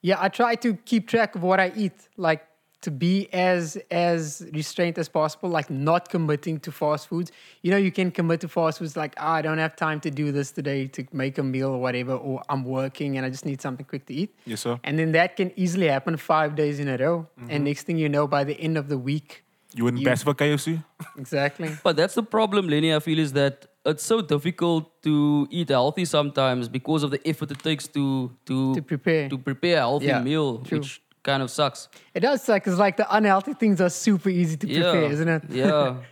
yeah, 0.00 0.16
I 0.18 0.28
try 0.28 0.56
to 0.56 0.74
keep 0.74 1.06
track 1.06 1.36
of 1.36 1.42
what 1.42 1.60
I 1.60 1.72
eat, 1.76 2.08
like 2.16 2.42
to 2.82 2.90
be 2.90 3.28
as 3.32 3.76
as 3.90 4.44
restrained 4.52 4.98
as 4.98 5.08
possible, 5.08 5.48
like 5.48 5.68
not 5.70 6.08
committing 6.08 6.58
to 6.60 6.70
fast 6.72 7.08
foods. 7.08 7.30
You 7.62 7.70
know, 7.72 7.76
you 7.76 7.92
can 7.92 8.10
commit 8.10 8.40
to 8.40 8.48
fast 8.48 8.78
foods 8.80 8.96
like, 8.96 9.14
"Ah, 9.18 9.34
I 9.34 9.42
don't 9.42 9.58
have 9.58 9.74
time 9.76 10.00
to 10.00 10.10
do 10.10 10.32
this 10.32 10.50
today 10.52 10.88
to 10.88 11.00
make 11.12 11.38
a 11.38 11.42
meal 11.42 11.70
or 11.70 11.80
whatever, 11.80 12.14
or 12.14 12.42
I'm 12.48 12.64
working 12.64 13.16
and 13.16 13.24
I 13.26 13.30
just 13.30 13.46
need 13.46 13.60
something 13.62 13.86
quick 13.86 14.04
to 14.06 14.14
eat. 14.14 14.30
yes, 14.46 14.60
sir. 14.60 14.78
And 14.84 14.98
then 14.98 15.12
that 15.12 15.36
can 15.36 15.52
easily 15.56 15.88
happen 15.88 16.16
five 16.16 16.54
days 16.56 16.78
in 16.80 16.88
a 16.88 16.96
row. 16.96 17.26
And 17.48 17.64
next 17.64 17.82
thing 17.86 17.98
you 17.98 18.08
know, 18.08 18.26
by 18.26 18.44
the 18.44 18.56
end 18.60 18.76
of 18.76 18.88
the 18.88 18.98
week, 18.98 19.44
You 19.74 19.84
wouldn't 19.84 20.00
you- 20.02 20.08
best 20.10 20.24
for 20.24 20.34
KFC? 20.34 20.82
exactly. 21.18 21.68
But 21.84 21.96
that's 21.96 22.14
the 22.14 22.22
problem, 22.22 22.68
Lenny. 22.68 22.94
I 22.94 22.98
feel 23.00 23.18
is 23.18 23.32
that 23.32 23.66
it's 23.84 24.04
so 24.04 24.20
difficult 24.20 25.02
to 25.02 25.46
eat 25.50 25.68
healthy 25.70 26.04
sometimes 26.04 26.68
because 26.68 27.02
of 27.02 27.10
the 27.10 27.20
effort 27.26 27.50
it 27.50 27.58
takes 27.70 27.88
to 27.88 28.30
to 28.46 28.74
To 28.74 28.82
prepare. 28.82 29.28
to 29.28 29.38
prepare 29.38 29.76
a 29.76 29.80
healthy 29.80 30.06
Yeah, 30.06 30.22
meal, 30.22 30.58
true. 30.58 30.78
which 30.78 31.01
kind 31.22 31.42
of 31.42 31.50
sucks. 31.50 31.88
It 32.14 32.20
does 32.20 32.42
suck 32.42 32.62
because 32.62 32.78
like 32.78 32.96
the 32.96 33.06
unhealthy 33.14 33.54
things 33.54 33.80
are 33.80 33.90
super 33.90 34.28
easy 34.28 34.56
to 34.56 34.66
prepare, 34.66 35.04
isn't 35.12 35.28
it? 35.28 35.42
yeah. 35.50 35.96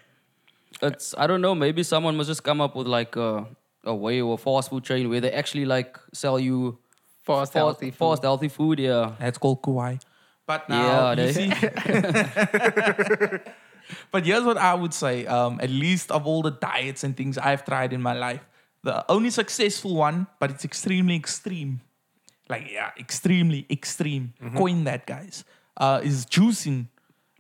It's 0.83 1.15
I 1.19 1.27
don't 1.27 1.43
know. 1.43 1.55
Maybe 1.55 1.83
someone 1.83 2.17
must 2.17 2.29
just 2.29 2.43
come 2.43 2.61
up 2.61 2.75
with 2.75 2.87
like 2.87 3.15
a, 3.17 3.47
a 3.85 3.95
way 3.95 4.23
or 4.23 4.35
a 4.35 4.39
fast 4.39 4.71
food 4.71 4.83
chain 4.85 5.11
where 5.11 5.21
they 5.21 5.31
actually 5.33 5.67
like 5.67 5.99
sell 6.15 6.39
you 6.41 6.79
Fast, 7.25 7.53
healthy 7.53 7.91
food. 7.91 7.99
fast 7.99 8.23
healthy 8.23 8.49
food. 8.49 8.79
Yeah. 8.79 9.13
That's 9.19 9.37
called 9.37 9.61
Kauai. 9.63 9.97
But 10.47 10.69
now, 10.69 11.13
Yeah, 11.13 11.17
you 11.17 11.17
they- 11.17 11.33
see. 11.33 11.51
but 14.11 14.25
here's 14.25 14.45
what 14.45 14.57
I 14.57 14.75
would 14.75 14.95
say. 14.95 15.27
Um, 15.27 15.59
at 15.61 15.71
least 15.71 16.11
of 16.11 16.27
all 16.27 16.43
the 16.43 16.51
diets 16.53 17.05
and 17.05 17.17
things 17.17 17.39
I've 17.39 17.65
tried 17.65 17.93
in 17.93 18.03
my 18.03 18.13
life, 18.15 18.41
the 18.83 19.05
only 19.11 19.31
successful 19.31 19.95
one, 19.95 20.27
but 20.39 20.51
it's 20.51 20.65
extremely 20.65 21.17
extreme. 21.17 21.81
Like, 22.51 22.67
yeah, 22.71 22.91
extremely 22.99 23.65
extreme. 23.71 24.33
Coin 24.57 24.85
that, 24.85 25.07
guys. 25.07 25.45
Uh, 25.77 26.01
is 26.03 26.27
juicing, 26.27 26.87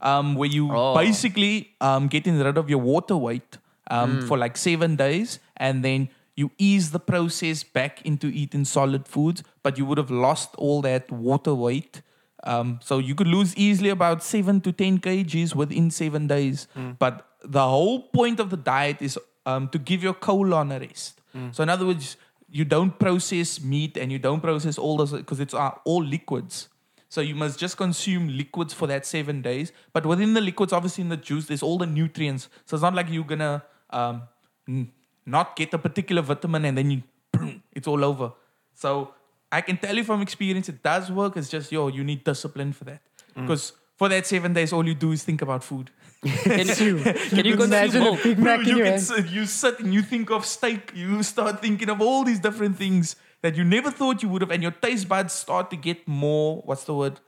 um, 0.00 0.34
where 0.36 0.48
you 0.48 0.70
Oh. 0.72 0.94
basically 0.96 1.54
um, 1.80 2.06
getting 2.08 2.38
rid 2.38 2.56
of 2.56 2.70
your 2.70 2.78
water 2.78 3.16
weight 3.16 3.58
um, 3.90 4.22
for 4.28 4.38
like 4.38 4.56
seven 4.56 4.94
days, 4.96 5.40
and 5.56 5.84
then 5.84 6.08
you 6.36 6.50
ease 6.58 6.92
the 6.92 7.00
process 7.00 7.62
back 7.64 8.00
into 8.06 8.28
eating 8.28 8.64
solid 8.64 9.06
foods, 9.08 9.42
but 9.64 9.76
you 9.76 9.84
would 9.84 9.98
have 9.98 10.10
lost 10.10 10.54
all 10.56 10.80
that 10.82 11.10
water 11.10 11.54
weight. 11.54 12.00
Um, 12.44 12.78
so 12.82 12.98
you 12.98 13.14
could 13.14 13.26
lose 13.26 13.54
easily 13.56 13.90
about 13.90 14.22
seven 14.22 14.60
to 14.62 14.72
ten 14.72 14.98
kgs 15.00 15.54
within 15.54 15.90
seven 15.90 16.26
days. 16.28 16.66
But 16.98 17.26
the 17.44 17.66
whole 17.68 18.02
point 18.20 18.40
of 18.40 18.48
the 18.50 18.56
diet 18.56 19.02
is 19.02 19.18
um, 19.44 19.68
to 19.74 19.78
give 19.78 20.02
your 20.02 20.14
colon 20.14 20.72
a 20.72 20.78
rest. 20.80 21.20
So 21.52 21.62
in 21.62 21.68
other 21.68 21.84
words, 21.86 22.16
you 22.50 22.64
don't 22.64 22.98
process 22.98 23.60
meat 23.60 23.96
and 23.96 24.10
you 24.10 24.18
don't 24.18 24.40
process 24.40 24.78
all 24.78 24.96
those 24.96 25.12
because 25.12 25.40
it's 25.40 25.54
uh, 25.54 25.70
all 25.84 26.02
liquids. 26.02 26.68
So 27.08 27.20
you 27.20 27.34
must 27.34 27.58
just 27.58 27.76
consume 27.76 28.28
liquids 28.28 28.72
for 28.72 28.86
that 28.86 29.04
seven 29.04 29.42
days. 29.42 29.72
But 29.92 30.06
within 30.06 30.34
the 30.34 30.40
liquids, 30.40 30.72
obviously 30.72 31.02
in 31.02 31.08
the 31.08 31.16
juice, 31.16 31.46
there's 31.46 31.62
all 31.62 31.78
the 31.78 31.86
nutrients. 31.86 32.48
So 32.66 32.76
it's 32.76 32.82
not 32.82 32.94
like 32.94 33.08
you're 33.10 33.24
gonna 33.24 33.64
um, 33.90 34.22
n- 34.68 34.92
not 35.26 35.56
get 35.56 35.74
a 35.74 35.78
particular 35.78 36.22
vitamin 36.22 36.64
and 36.64 36.78
then 36.78 36.90
you 36.90 37.02
boom, 37.32 37.62
it's 37.72 37.88
all 37.88 38.04
over. 38.04 38.32
So 38.74 39.14
I 39.50 39.60
can 39.60 39.76
tell 39.76 39.96
you 39.96 40.04
from 40.04 40.22
experience, 40.22 40.68
it 40.68 40.82
does 40.82 41.10
work. 41.10 41.36
It's 41.36 41.48
just 41.48 41.72
yo, 41.72 41.88
you 41.88 42.04
need 42.04 42.24
discipline 42.24 42.72
for 42.72 42.84
that. 42.84 43.02
Because 43.34 43.72
for 44.00 44.08
that 44.08 44.26
seven 44.26 44.54
days, 44.54 44.72
all 44.72 44.86
you 44.90 44.94
do 44.94 45.12
is 45.12 45.22
think 45.22 45.42
about 45.42 45.62
food. 45.62 45.90
Can 46.24 46.68
you, 46.68 46.94
can 47.36 47.44
you 47.50 47.56
consume 47.56 47.72
Imagine 47.80 48.00
a 48.02 48.04
milk? 48.04 48.22
Big 48.22 48.38
Mac 48.38 48.60
in 48.60 48.66
you, 48.68 48.76
your 48.76 48.84
can 48.86 48.92
hand. 48.94 49.02
sit, 49.02 49.26
you 49.36 49.44
sit 49.44 49.80
and 49.80 49.92
you 49.96 50.02
think 50.12 50.30
of 50.30 50.46
steak. 50.46 50.92
You 50.94 51.22
start 51.22 51.60
thinking 51.60 51.90
of 51.94 52.00
all 52.00 52.24
these 52.24 52.40
different 52.40 52.76
things 52.78 53.16
that 53.42 53.56
you 53.58 53.64
never 53.76 53.90
thought 53.90 54.22
you 54.22 54.30
would 54.30 54.40
have, 54.44 54.50
and 54.50 54.62
your 54.62 54.72
taste 54.86 55.06
buds 55.06 55.34
start 55.34 55.68
to 55.72 55.76
get 55.88 56.08
more. 56.08 56.62
What's 56.64 56.84
the 56.84 56.94
word? 56.94 57.20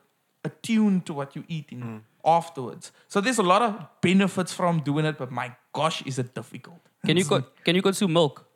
Attuned 0.45 1.05
to 1.07 1.13
what 1.19 1.37
you're 1.37 1.45
eating 1.59 2.03
afterwards. 2.25 2.91
So 3.09 3.21
there's 3.21 3.39
a 3.39 3.49
lot 3.55 3.61
of 3.69 3.87
benefits 4.01 4.53
from 4.61 4.81
doing 4.81 5.05
it, 5.11 5.19
but 5.19 5.31
my 5.31 5.49
gosh, 5.75 6.01
is 6.11 6.19
it 6.19 6.35
difficult? 6.35 6.81
Can 7.07 7.17
you 7.19 7.27
co- 7.33 7.45
can 7.67 7.77
you 7.77 7.83
consume 7.83 8.13
milk? 8.15 8.47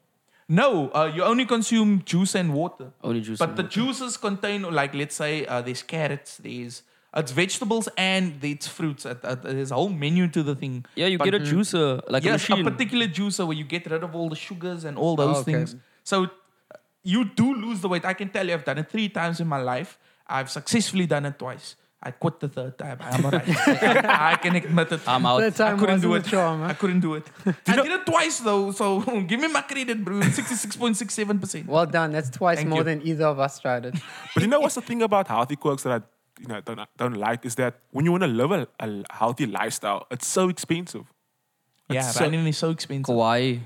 No, 0.49 0.91
uh, 0.91 1.11
you 1.15 1.23
only 1.33 1.45
consume 1.45 2.03
juice 2.05 2.35
and 2.41 2.55
water. 2.55 2.93
Only 3.03 3.21
juice. 3.21 3.39
But 3.39 3.51
and 3.51 3.59
the 3.59 3.63
water. 3.65 3.81
juices 3.81 4.17
contain, 4.17 4.63
like, 4.81 4.95
let's 4.95 5.17
say, 5.17 5.45
uh, 5.47 5.61
there's 5.67 5.83
carrots, 5.83 6.37
there's 6.39 6.83
it's 7.17 7.33
vegetables, 7.33 7.89
and 7.97 8.43
it's 8.45 8.67
fruits. 8.69 9.07
There's 9.43 9.71
a 9.71 9.75
whole 9.75 9.89
menu 9.89 10.29
to 10.29 10.43
the 10.43 10.55
thing. 10.55 10.85
yeah, 10.95 11.07
you 11.07 11.19
But- 11.19 11.25
get 11.31 11.35
a 11.35 11.41
juicer 11.41 12.03
like 12.09 12.23
a 12.25 12.27
yes, 12.27 12.49
a, 12.49 12.53
machine. 12.53 12.65
particular 12.71 13.07
juicer 13.07 13.47
where 13.47 13.57
you 13.57 13.65
get 13.65 13.91
rid 13.91 14.03
of 14.03 14.15
all 14.15 14.29
the 14.29 14.37
sugars 14.37 14.85
and 14.85 14.97
all 14.99 15.17
those 15.17 15.37
Oh, 15.37 15.41
okay. 15.41 15.53
things. 15.53 15.77
So 16.05 16.29
you 17.03 17.25
do 17.25 17.55
lose 17.55 17.81
the 17.81 17.89
weight. 17.89 18.05
I 18.05 18.15
can 18.15 18.29
tell 18.29 18.47
you, 18.47 18.55
I've 18.55 18.65
done 18.65 18.79
it 18.79 18.91
three 18.91 19.09
times 19.09 19.41
in 19.41 19.47
my 19.49 19.59
life. 19.73 19.99
I've 20.27 20.51
successfully 20.51 21.07
done 21.07 21.25
it 21.27 21.39
twice. 21.39 21.77
I 22.03 22.11
quit 22.11 22.39
the 22.41 22.49
third 22.49 22.77
time. 22.79 22.99
I'm 23.01 23.25
alright. 23.25 23.43
I 23.67 24.37
can 24.43 24.55
admit 24.55 24.93
it. 24.93 25.01
I'm 25.09 25.25
out. 25.27 25.41
That 25.41 25.61
I 25.61 25.77
couldn't 25.77 26.01
do 26.03 26.15
it. 26.15 26.25
charm, 26.27 26.61
huh? 26.61 26.67
I 26.69 26.75
couldn't 26.75 27.01
do 27.01 27.15
it. 27.15 27.25
I 27.67 27.77
did 27.77 27.87
it 27.99 28.05
twice 28.07 28.39
though, 28.41 28.71
so 28.71 29.01
give 29.31 29.41
me 29.41 29.49
my 29.49 29.63
credit, 29.63 30.05
bro. 30.05 30.21
Sixty-six 30.21 30.77
point 30.77 30.97
six 30.97 31.15
seven 31.15 31.39
percent. 31.39 31.67
Well 31.67 31.87
done. 31.87 32.13
That's 32.13 32.31
twice 32.31 32.59
Thank 32.59 32.69
more 32.69 32.81
you. 32.81 32.85
than 32.85 33.07
either 33.07 33.25
of 33.27 33.41
us 33.41 33.59
tried 33.59 33.87
it. 33.87 33.95
But 34.35 34.43
you 34.43 34.49
know 34.49 34.61
what's 34.61 34.75
the 34.77 34.83
thing 34.83 35.03
about 35.03 35.27
healthy 35.29 35.57
quirks 35.57 35.83
that 35.85 35.93
I 36.03 36.05
you 36.41 36.49
know 36.49 36.61
don't 36.61 36.81
don't 36.97 37.15
like 37.15 37.45
is 37.47 37.55
that 37.57 37.75
when 37.91 38.05
you 38.05 38.11
want 38.13 38.23
to 38.23 38.29
live 38.29 38.53
a, 38.53 38.69
a 38.81 39.03
healthy 39.11 39.47
lifestyle, 39.47 40.07
it's 40.11 40.27
so 40.27 40.49
expensive. 40.49 41.05
Yeah, 41.89 42.01
It's 42.09 42.15
so- 42.17 42.25
running 42.25 42.47
is 42.47 42.59
so 42.59 42.71
expensive. 42.71 43.07
Kauai. 43.07 43.59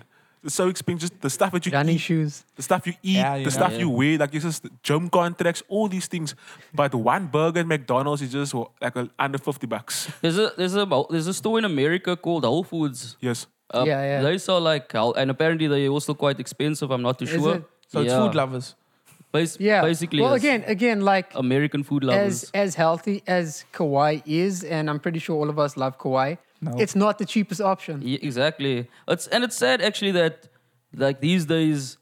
It's 0.43 0.55
so 0.55 0.69
expensive. 0.69 1.11
Just 1.11 1.21
the 1.21 1.29
stuff 1.29 1.53
that 1.53 1.67
you 1.67 1.73
Running 1.73 1.97
eat, 1.97 1.99
shoes. 1.99 2.45
the 2.57 2.62
stuff 2.62 2.87
you 2.87 2.95
eat, 3.03 3.17
Yeah, 3.17 3.35
you 3.35 3.45
the 3.45 3.50
know. 3.50 3.57
stuff 3.57 3.73
Yeah. 3.73 3.79
you 3.81 3.91
wear, 3.91 4.17
like 4.19 4.35
it's 4.35 4.45
just 4.45 4.67
gym 4.83 5.11
contracts, 5.11 5.62
all 5.69 5.87
these 5.87 6.07
things. 6.07 6.35
But 6.75 6.95
one 6.95 7.27
burger 7.27 7.61
at 7.61 7.67
McDonald's 7.67 8.23
is 8.23 8.33
just 8.33 8.55
like 8.81 8.97
a, 8.97 9.11
under 9.19 9.37
fifty 9.37 9.67
bucks. 9.67 10.11
There's 10.23 10.39
a 10.39 10.53
there's 10.57 10.75
a 10.77 10.87
there's 11.11 11.27
a 11.27 11.35
store 11.35 11.59
in 11.59 11.67
America 11.67 12.17
called 12.17 12.45
Whole 12.45 12.65
Foods. 12.65 13.17
Yes. 13.21 13.47
Uh, 13.73 13.85
Yeah, 13.87 14.03
yeah. 14.03 14.23
They 14.23 14.39
sell 14.39 14.61
like 14.62 14.91
and 14.95 15.31
apparently 15.31 15.67
they're 15.67 15.89
also 15.91 16.15
quite 16.15 16.41
expensive. 16.41 16.91
I'm 16.91 17.03
not 17.03 17.19
too 17.19 17.27
Is 17.27 17.31
sure. 17.33 17.57
it? 17.57 17.65
So 17.89 18.00
it's 18.00 18.15
food 18.15 18.35
lovers. 18.35 18.75
Bas- 19.32 19.58
Yeah. 19.60 19.82
basically. 19.82 20.22
Well, 20.22 20.34
again, 20.34 20.64
again, 20.66 21.00
like 21.02 21.32
American 21.34 21.82
food 21.84 22.02
lovers. 22.04 22.44
as 22.44 22.50
as 22.54 22.75
healthy 22.75 23.22
as 23.26 23.64
Kauai 23.72 24.20
is, 24.26 24.64
and 24.64 24.90
I'm 24.90 24.99
pretty 24.99 25.18
sure 25.20 25.37
all 25.37 25.49
of 25.49 25.58
us 25.58 25.76
love 25.76 25.99
Kauai. 25.99 26.34
No. 26.62 26.72
it's 26.78 26.94
not 26.94 27.16
the 27.18 27.25
cheapest 27.25 27.60
option. 27.62 28.02
Yeah, 28.02 28.18
exactly. 28.20 28.87
It's 29.08 29.26
and 29.28 29.44
it's 29.44 29.56
sad 29.56 29.80
actually 29.80 30.10
that 30.12 30.49
like 30.94 31.20
these 31.20 31.46
days 31.46 31.96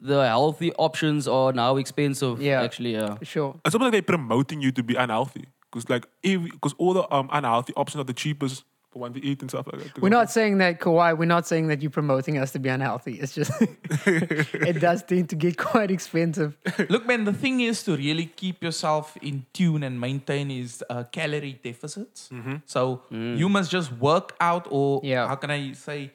the 0.00 0.26
healthy 0.26 0.72
options 0.74 1.26
are 1.28 1.52
now 1.52 1.76
expensive. 1.76 2.42
Yeah. 2.42 2.60
Actually, 2.62 2.92
yeah. 2.94 3.14
For 3.14 3.24
sure. 3.24 3.60
It's 3.64 3.74
almost 3.74 3.86
like 3.86 3.92
they're 3.92 4.16
promoting 4.16 4.60
you 4.60 4.72
to 4.72 4.82
be 4.82 4.96
unhealthy. 4.96 5.44
Because 5.70 5.88
like 5.88 6.06
because 6.22 6.74
all 6.76 6.92
the 6.92 7.04
um, 7.14 7.30
unhealthy 7.32 7.72
options 7.76 8.00
are 8.02 8.04
the 8.04 8.12
cheapest 8.12 8.64
for 8.92 8.98
one 8.98 9.12
to 9.14 9.24
eat 9.24 9.40
and 9.40 9.50
stuff 9.50 9.66
like 9.72 9.82
that. 9.82 10.02
We're 10.02 10.10
not 10.10 10.30
saying 10.30 10.58
that 10.58 10.78
Kauai. 10.80 11.12
We're 11.14 11.24
not 11.24 11.46
saying 11.46 11.68
that 11.68 11.80
you're 11.82 11.90
promoting 11.90 12.38
us 12.38 12.52
to 12.52 12.58
be 12.58 12.68
unhealthy. 12.68 13.14
It's 13.20 13.34
just 13.34 13.50
it 14.06 14.80
does 14.80 15.02
tend 15.02 15.30
to 15.30 15.36
get 15.36 15.56
quite 15.70 15.90
expensive. 15.90 16.56
Look, 16.88 17.06
man, 17.06 17.24
the 17.24 17.32
thing 17.32 17.60
is 17.60 17.82
to 17.84 17.96
really 17.96 18.26
keep 18.26 18.62
yourself 18.62 19.16
in 19.22 19.46
tune 19.52 19.82
and 19.82 19.98
maintain 20.00 20.50
is 20.50 20.84
uh, 20.90 21.04
calorie 21.04 21.58
deficits. 21.62 22.30
So 22.66 23.02
you 23.10 23.48
must 23.48 23.70
just 23.70 23.92
work 23.92 24.34
out, 24.40 24.66
or 24.70 25.00
Yeah. 25.02 25.26
how 25.28 25.36
can 25.36 25.50
I 25.50 25.72
say, 25.72 26.12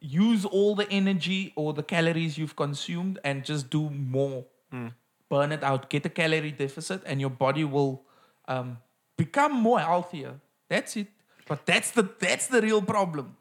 use 0.00 0.44
all 0.44 0.74
the 0.74 0.88
energy 0.90 1.52
or 1.56 1.72
the 1.72 1.82
calories 1.82 2.38
you've 2.38 2.56
consumed 2.56 3.18
and 3.24 3.44
just 3.44 3.70
do 3.70 3.90
more. 3.90 4.44
Burn 5.28 5.52
it 5.52 5.62
out, 5.62 5.88
get 5.90 6.04
a 6.06 6.08
calorie 6.08 6.50
deficit, 6.52 7.02
and 7.06 7.20
your 7.20 7.30
body 7.30 7.64
will 7.64 8.02
um, 8.48 8.78
become 9.16 9.52
more 9.52 9.78
healthier. 9.78 10.40
That's 10.68 10.96
it. 10.96 11.06
But 11.50 11.66
that's 11.66 11.90
the 11.90 12.08
that's 12.20 12.46
the 12.46 12.62
real 12.62 12.80
problem. 12.80 13.36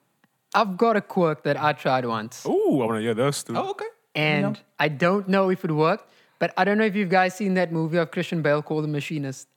I've 0.56 0.78
got 0.78 0.98
a 0.98 1.02
quirk 1.02 1.44
that 1.44 1.62
I 1.62 1.74
tried 1.74 2.06
once, 2.06 2.44
Oh, 2.44 2.82
I 2.82 2.86
want 2.88 2.98
to 2.98 3.02
hear 3.02 3.14
this 3.14 3.44
too. 3.44 3.54
Oh, 3.56 3.70
okay. 3.70 3.86
and 4.16 4.60
I 4.80 4.88
don't 4.88 5.28
know 5.30 5.52
if 5.52 5.64
it 5.64 5.72
worked. 5.72 6.10
But 6.40 6.54
I 6.58 6.64
don't 6.64 6.80
know 6.80 6.86
if 6.86 6.96
you 6.96 7.06
guys 7.06 7.36
seen 7.36 7.54
that 7.54 7.72
movie 7.72 7.98
of 7.98 8.10
Christian 8.10 8.42
Bale 8.42 8.64
called 8.64 8.86
The 8.86 8.88
Machinist, 8.88 9.48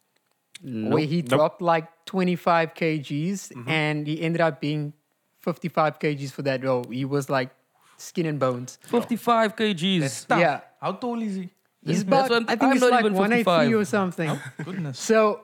where 0.63 1.07
he 1.07 1.23
dropped 1.23 1.63
like 1.63 1.87
25 2.05 2.75
kgs 2.75 3.53
mm-hmm. 3.53 3.69
and 3.71 4.07
he 4.07 4.21
ended 4.21 4.43
up 4.43 4.61
being 4.61 4.93
55 5.41 5.99
kgs 5.99 6.31
for 6.31 6.43
that 6.43 6.63
role. 6.63 6.85
He 6.91 7.07
was 7.07 7.31
like 7.31 7.51
skin 7.97 8.27
and 8.27 8.39
bones. 8.39 8.79
55 8.83 9.57
kgs. 9.57 10.01
That's 10.01 10.25
tough. 10.25 10.41
Yeah. 10.41 10.61
How 10.79 10.93
tall 10.93 11.23
is 11.23 11.37
he? 11.37 11.49
He's 11.85 12.05
That's 12.05 12.29
about, 12.29 12.33
I'm- 12.33 12.47
think 12.47 12.63
I'm 12.63 12.73
it's 12.73 12.81
not 12.83 12.91
like 12.91 13.05
even 13.07 13.15
183 13.15 13.75
or 13.75 13.79
55. 13.79 13.89
something. 13.89 14.31
Oh, 14.31 14.43
goodness. 14.65 14.99
So 14.99 15.41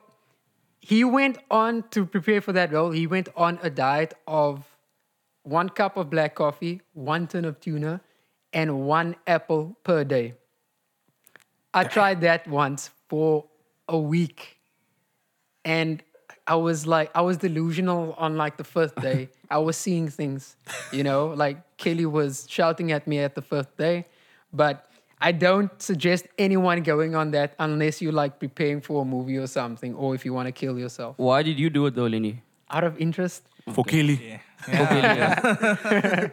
he 0.80 1.04
went 1.04 1.38
on 1.50 1.84
to 1.90 2.06
prepare 2.06 2.40
for 2.40 2.52
that 2.52 2.72
role. 2.72 2.90
He 2.90 3.06
went 3.06 3.28
on 3.36 3.58
a 3.62 3.70
diet 3.70 4.14
of 4.26 4.64
one 5.42 5.68
cup 5.68 5.96
of 5.96 6.10
black 6.10 6.34
coffee, 6.34 6.82
one 6.92 7.26
tin 7.26 7.44
of 7.44 7.60
tuna, 7.60 8.00
and 8.52 8.86
one 8.86 9.16
apple 9.26 9.76
per 9.82 10.04
day. 10.04 10.34
I 11.74 11.84
tried 11.84 12.20
that 12.22 12.46
once 12.48 12.90
for 13.08 13.44
a 13.88 13.98
week. 13.98 14.58
And 15.64 16.02
I 16.46 16.54
was 16.54 16.86
like, 16.86 17.10
I 17.14 17.20
was 17.20 17.36
delusional 17.36 18.14
on 18.16 18.36
like 18.36 18.56
the 18.56 18.64
first 18.64 18.96
day. 18.96 19.28
I 19.50 19.58
was 19.58 19.76
seeing 19.76 20.08
things, 20.08 20.56
you 20.92 21.02
know, 21.02 21.28
like 21.28 21.76
Kelly 21.76 22.06
was 22.06 22.46
shouting 22.48 22.92
at 22.92 23.06
me 23.06 23.18
at 23.18 23.34
the 23.34 23.42
first 23.42 23.76
day. 23.76 24.06
But 24.52 24.90
I 25.20 25.32
don't 25.32 25.70
suggest 25.82 26.26
anyone 26.38 26.82
going 26.82 27.14
on 27.14 27.32
that 27.32 27.54
unless 27.58 28.00
you're 28.00 28.12
like 28.12 28.38
preparing 28.38 28.80
for 28.80 29.02
a 29.02 29.04
movie 29.04 29.36
or 29.36 29.46
something, 29.46 29.94
or 29.94 30.14
if 30.14 30.24
you 30.24 30.32
want 30.32 30.46
to 30.46 30.52
kill 30.52 30.78
yourself. 30.78 31.18
Why 31.18 31.42
did 31.42 31.58
you 31.58 31.70
do 31.70 31.86
it 31.86 31.94
though, 31.94 32.06
Lenny? 32.06 32.42
Out 32.70 32.84
of 32.84 32.98
interest, 32.98 33.42
For 33.72 33.84
Kelly. 33.84 34.20
Yeah. 34.22 34.40
Okay, 34.68 35.00
yeah. 35.00 36.28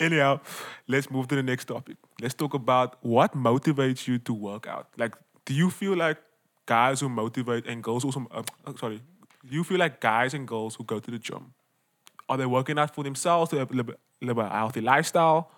Anyhow, 0.00 0.40
let's 0.88 1.10
move 1.10 1.28
to 1.28 1.36
the 1.36 1.42
next 1.42 1.66
topic. 1.66 1.96
Let's 2.20 2.34
talk 2.34 2.54
about 2.54 2.96
what 3.02 3.34
motivates 3.34 4.06
you 4.08 4.18
to 4.18 4.32
work 4.32 4.66
out. 4.66 4.88
Like, 4.96 5.14
do 5.44 5.54
you 5.54 5.70
feel 5.70 5.96
like 5.96 6.18
guys 6.66 7.00
who 7.00 7.08
motivate 7.08 7.66
and 7.66 7.82
girls 7.82 8.04
also, 8.04 8.26
uh, 8.30 8.42
uh, 8.66 8.72
sorry, 8.76 9.00
do 9.48 9.54
you 9.54 9.64
feel 9.64 9.78
like 9.78 10.00
guys 10.00 10.34
and 10.34 10.46
girls 10.48 10.74
who 10.74 10.84
go 10.84 10.98
to 10.98 11.10
the 11.10 11.18
gym, 11.18 11.54
are 12.28 12.36
they 12.36 12.46
working 12.46 12.78
out 12.78 12.94
for 12.94 13.04
themselves 13.04 13.50
to 13.50 13.56
live, 13.56 13.70
live, 13.70 13.90
live 14.20 14.38
a 14.38 14.48
healthy 14.48 14.80
lifestyle? 14.80 15.50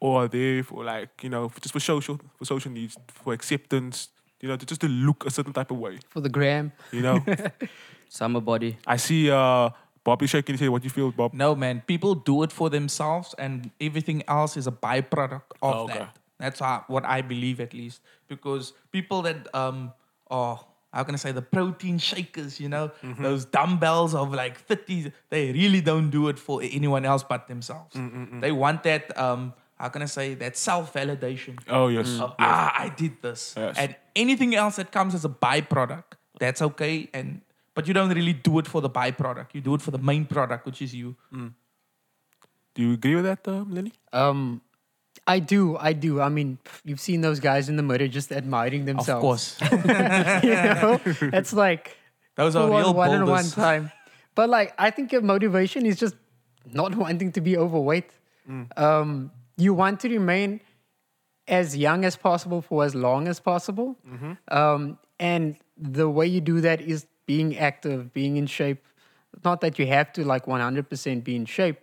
Or 0.00 0.24
are 0.24 0.28
they 0.28 0.62
for 0.62 0.82
like, 0.84 1.10
you 1.22 1.28
know, 1.28 1.50
just 1.60 1.72
for 1.72 1.80
social, 1.80 2.18
for 2.38 2.44
social 2.46 2.70
needs, 2.72 2.96
for 3.08 3.32
acceptance, 3.34 4.08
you 4.40 4.48
know, 4.48 4.56
to 4.56 4.64
just 4.64 4.80
to 4.80 4.88
look 4.88 5.26
a 5.26 5.30
certain 5.30 5.52
type 5.52 5.70
of 5.70 5.76
way, 5.78 5.98
for 6.08 6.20
the 6.22 6.28
gram. 6.30 6.72
you 6.90 7.02
know? 7.02 7.22
Summer 8.08 8.40
body. 8.40 8.78
I 8.86 8.96
see 8.96 9.30
uh, 9.30 9.70
Bobby 10.02 10.26
shaking 10.26 10.54
his 10.54 10.60
head. 10.60 10.70
What 10.70 10.82
do 10.82 10.86
you 10.86 10.90
feel, 10.90 11.12
Bob? 11.12 11.32
No, 11.34 11.54
man. 11.54 11.82
People 11.86 12.14
do 12.14 12.42
it 12.42 12.50
for 12.50 12.70
themselves, 12.70 13.34
and 13.38 13.70
everything 13.80 14.22
else 14.26 14.56
is 14.56 14.66
a 14.66 14.72
byproduct 14.72 15.42
of 15.62 15.74
Oh, 15.76 15.82
okay. 15.84 15.98
that. 15.98 16.16
That's 16.38 16.60
how, 16.60 16.84
what 16.88 17.04
I 17.04 17.20
believe, 17.22 17.60
at 17.60 17.74
least. 17.74 18.00
Because 18.26 18.72
people 18.90 19.22
that 19.22 19.46
um 19.54 19.92
are 20.30 20.58
how 20.92 21.04
can 21.04 21.14
I 21.14 21.18
say 21.18 21.30
the 21.30 21.42
protein 21.42 21.98
shakers, 21.98 22.58
you 22.58 22.68
know, 22.68 22.90
Mm-hmm. 23.02 23.22
those 23.22 23.44
dumbbells 23.44 24.14
of 24.14 24.32
like 24.34 24.58
30, 24.58 25.12
they 25.28 25.52
really 25.52 25.80
don't 25.82 26.10
do 26.10 26.28
it 26.28 26.38
for 26.38 26.60
anyone 26.62 27.04
else 27.04 27.22
but 27.22 27.46
themselves. 27.46 27.94
Mm, 27.94 28.40
They 28.40 28.50
want 28.50 28.82
that 28.84 29.16
um 29.16 29.52
how 29.80 29.88
can 29.88 30.02
I 30.02 30.06
say 30.06 30.34
that 30.34 30.56
self 30.56 30.92
validation. 30.92 31.58
Oh, 31.68 31.88
yes. 31.88 32.20
Of, 32.20 32.34
ah, 32.38 32.72
I 32.76 32.90
did 32.90 33.22
this. 33.22 33.54
Yes. 33.56 33.76
And 33.78 33.96
anything 34.14 34.54
else 34.54 34.76
that 34.76 34.92
comes 34.92 35.14
as 35.14 35.24
a 35.24 35.28
byproduct, 35.28 36.18
that's 36.38 36.60
okay. 36.60 37.08
And 37.14 37.40
but 37.74 37.88
you 37.88 37.94
don't 37.94 38.10
really 38.10 38.34
do 38.34 38.58
it 38.58 38.66
for 38.66 38.82
the 38.82 38.90
byproduct. 38.90 39.54
You 39.54 39.62
do 39.62 39.74
it 39.74 39.80
for 39.80 39.90
the 39.90 39.98
main 39.98 40.26
product, 40.26 40.66
which 40.66 40.82
is 40.82 40.94
you. 40.94 41.16
Do 42.74 42.82
you 42.82 42.92
agree 42.92 43.14
with 43.14 43.24
that, 43.24 43.48
um, 43.48 43.70
Lenny? 43.74 43.92
Um, 44.12 44.60
I 45.26 45.38
do, 45.38 45.76
I 45.78 45.92
do. 45.92 46.20
I 46.20 46.28
mean, 46.28 46.58
you've 46.84 47.00
seen 47.00 47.20
those 47.22 47.40
guys 47.40 47.68
in 47.68 47.76
the 47.76 47.82
mirror 47.82 48.06
just 48.06 48.32
admiring 48.32 48.84
themselves. 48.84 49.56
Of 49.62 49.70
themselves. 49.70 49.90
course. 49.94 50.44
you 50.44 50.50
know, 50.50 51.00
it's 51.38 51.52
like 51.52 51.96
Those 52.36 52.54
are 52.54 52.66
full 52.66 52.76
on 52.76 52.82
real 52.82 52.94
one 52.94 53.10
on 53.10 53.26
one 53.26 53.48
time. 53.48 53.90
But 54.34 54.50
like, 54.50 54.74
I 54.78 54.90
think 54.90 55.10
your 55.10 55.22
motivation 55.22 55.86
is 55.86 55.98
just 55.98 56.16
not 56.66 56.94
wanting 56.94 57.32
to 57.32 57.40
be 57.40 57.56
overweight. 57.56 58.10
Um, 58.76 59.30
you 59.60 59.74
want 59.74 60.00
to 60.00 60.08
remain 60.08 60.60
as 61.48 61.76
young 61.76 62.04
as 62.04 62.16
possible 62.16 62.62
for 62.62 62.84
as 62.84 62.94
long 62.94 63.28
as 63.28 63.40
possible. 63.40 63.96
Um, 64.48 64.98
and 65.18 65.56
the 65.76 66.08
way 66.08 66.26
you 66.26 66.40
do 66.40 66.60
that 66.60 66.80
is 66.80 67.06
being 67.26 67.56
active, 67.58 68.12
being 68.12 68.36
in 68.36 68.46
shape. 68.46 68.84
Not 69.44 69.60
that 69.60 69.78
you 69.78 69.86
have 69.86 70.12
to 70.14 70.24
like 70.24 70.46
100% 70.46 71.24
be 71.24 71.36
in 71.36 71.44
shape, 71.44 71.78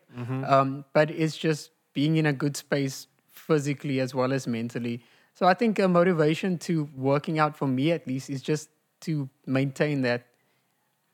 um, 0.46 0.86
but 0.94 1.10
it's 1.12 1.38
just 1.38 1.72
being 1.94 2.18
in 2.18 2.26
a 2.26 2.34
good 2.34 2.58
space 2.58 3.08
physically 3.32 4.00
as 4.00 4.14
well 4.14 4.34
as 4.34 4.48
mentally. 4.48 5.02
So 5.34 5.46
I 5.46 5.54
think 5.54 5.80
a 5.80 5.88
motivation 5.88 6.58
to 6.60 6.90
working 6.96 7.40
out 7.40 7.56
for 7.56 7.68
me 7.68 7.92
at 7.92 8.08
least 8.08 8.30
is 8.30 8.42
just 8.42 8.70
to 9.02 9.30
maintain 9.46 10.02
that, 10.02 10.26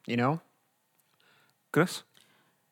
you 0.07 0.17
know? 0.17 0.41
Chris? 1.71 2.03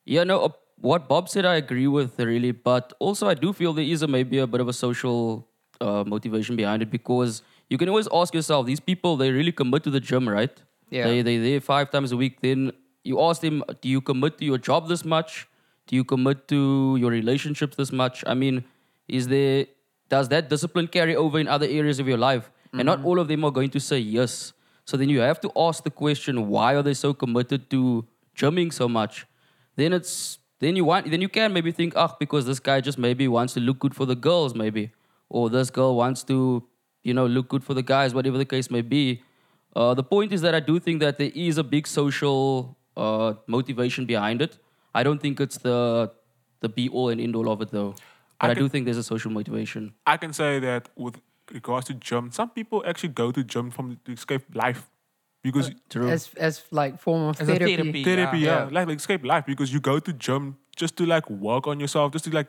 Yeah, 0.06 0.24
no, 0.24 0.56
what 0.82 1.08
Bob 1.08 1.30
said, 1.30 1.46
I 1.46 1.56
agree 1.56 1.88
with 1.88 2.20
really, 2.20 2.52
but 2.52 2.94
also 3.00 3.28
I 3.28 3.34
do 3.36 3.54
feel 3.54 3.74
there 3.74 3.86
is 3.86 4.02
a, 4.02 4.08
maybe 4.08 4.40
a 4.40 4.48
bit 4.48 4.62
of 4.62 4.68
a 4.68 4.74
social 4.74 5.48
uh, 5.80 6.04
motivation 6.06 6.56
behind 6.56 6.82
it 6.82 6.92
because 6.92 7.44
you 7.70 7.78
can 7.78 7.88
always 7.88 8.08
ask 8.12 8.34
yourself, 8.34 8.66
these 8.66 8.80
people, 8.80 9.16
they 9.18 9.32
really 9.32 9.52
commit 9.52 9.84
to 9.84 9.90
the 9.90 10.00
gym, 10.00 10.28
right? 10.28 10.62
Yeah. 10.90 11.06
They, 11.06 11.22
they, 11.22 11.38
they're 11.38 11.62
five 11.62 11.90
times 11.92 12.12
a 12.12 12.18
week. 12.18 12.42
Then 12.42 12.72
you 13.04 13.22
ask 13.22 13.42
them, 13.42 13.64
do 13.82 13.90
you 13.90 14.02
commit 14.02 14.38
to 14.40 14.46
your 14.46 14.58
job 14.58 14.90
this 14.90 15.06
much? 15.06 15.48
Do 15.88 15.96
you 15.96 16.04
commit 16.04 16.48
to 16.50 16.98
your 17.00 17.12
relationships 17.12 17.76
this 17.76 17.92
much? 17.92 18.24
I 18.28 18.34
mean, 18.34 18.66
is 19.08 19.28
there, 19.28 19.68
does 20.10 20.30
that 20.30 20.50
discipline 20.50 20.88
carry 20.88 21.16
over 21.16 21.40
in 21.40 21.48
other 21.48 21.66
areas 21.66 22.00
of 22.00 22.08
your 22.08 22.18
life? 22.18 22.52
And 22.74 22.86
not 22.86 23.04
all 23.04 23.20
of 23.20 23.28
them 23.28 23.44
are 23.44 23.52
going 23.52 23.70
to 23.72 23.80
say 23.80 24.00
yes. 24.00 24.54
So 24.86 24.96
then 24.98 25.10
you 25.10 25.20
have 25.20 25.42
to 25.42 25.52
ask 25.56 25.84
the 25.84 25.92
question, 25.92 26.48
why 26.48 26.74
are 26.76 26.82
they 26.82 26.94
so 26.94 27.14
committed 27.14 27.70
to 27.72 28.06
gymming 28.36 28.72
so 28.72 28.88
much? 28.88 29.26
Then 29.76 29.94
it's 29.94 30.38
then 30.62 30.76
you 30.76 30.86
want 30.86 31.10
then 31.12 31.22
you 31.22 31.30
can 31.30 31.54
maybe 31.54 31.72
think, 31.72 31.94
ah, 31.96 32.16
because 32.20 32.46
this 32.46 32.60
guy 32.60 32.80
just 32.82 32.98
maybe 32.98 33.28
wants 33.28 33.54
to 33.56 33.60
look 33.60 33.80
good 33.80 33.96
for 33.96 34.06
the 34.06 34.16
girls, 34.16 34.56
maybe, 34.56 34.92
or 35.30 35.50
this 35.50 35.70
girl 35.70 35.96
wants 35.96 36.24
to, 36.24 36.64
you 37.04 37.14
know, 37.14 37.26
look 37.26 37.50
good 37.50 37.64
for 37.64 37.74
the 37.74 37.84
guys, 37.84 38.14
whatever 38.14 38.38
the 38.38 38.46
case 38.46 38.72
may 38.72 38.82
be. 38.82 39.24
Uh, 39.76 39.94
the 39.94 40.04
point 40.04 40.32
is 40.32 40.42
that 40.42 40.54
I 40.54 40.60
do 40.60 40.80
think 40.80 41.00
that 41.02 41.18
there 41.18 41.32
is 41.34 41.58
a 41.58 41.64
big 41.64 41.88
social 41.88 42.78
uh, 42.96 43.34
motivation 43.48 44.06
behind 44.06 44.42
it. 44.42 44.58
I 44.94 45.04
don't 45.04 45.20
think 45.20 45.40
it's 45.40 45.58
the 45.58 46.12
the 46.60 46.70
be 46.70 46.88
all 46.90 47.10
and 47.10 47.20
end 47.20 47.36
all 47.36 47.50
of 47.50 47.62
it 47.62 47.72
though. 47.72 47.96
But 48.40 48.50
I 48.50 48.52
I, 48.52 48.54
do 48.54 48.70
think 48.70 48.86
there's 48.86 48.98
a 48.98 49.04
social 49.04 49.32
motivation. 49.32 49.94
I 50.06 50.18
can 50.18 50.34
say 50.34 50.60
that 50.60 50.90
with 50.96 51.20
regards 51.52 51.88
to 51.88 51.94
gym, 51.96 52.32
some 52.32 52.50
people 52.50 52.84
actually 52.86 53.10
go 53.10 53.32
to 53.32 53.44
gym 53.44 53.72
from 53.72 54.00
to 54.06 54.12
escape 54.12 54.44
life 54.54 54.90
because 55.44 55.70
uh, 55.70 55.74
True. 55.90 56.10
As 56.10 56.30
as 56.38 56.64
like 56.72 57.00
form 57.00 57.30
of 57.30 57.42
As 57.42 57.50
a 57.50 57.56
therapy. 57.56 57.76
therapy. 57.76 58.04
therapy, 58.04 58.40
Yeah. 58.40 58.66
yeah, 58.66 58.70
like, 58.72 58.88
like 58.88 58.98
escape 58.98 59.26
life 59.26 59.46
because 59.46 59.74
you 59.74 59.80
go 59.80 60.00
to 60.00 60.14
gym 60.14 60.58
just 60.76 60.98
to 60.98 61.06
like 61.06 61.30
work 61.30 61.68
on 61.68 61.80
yourself, 61.80 62.14
just 62.14 62.26
to 62.26 62.32
like 62.32 62.48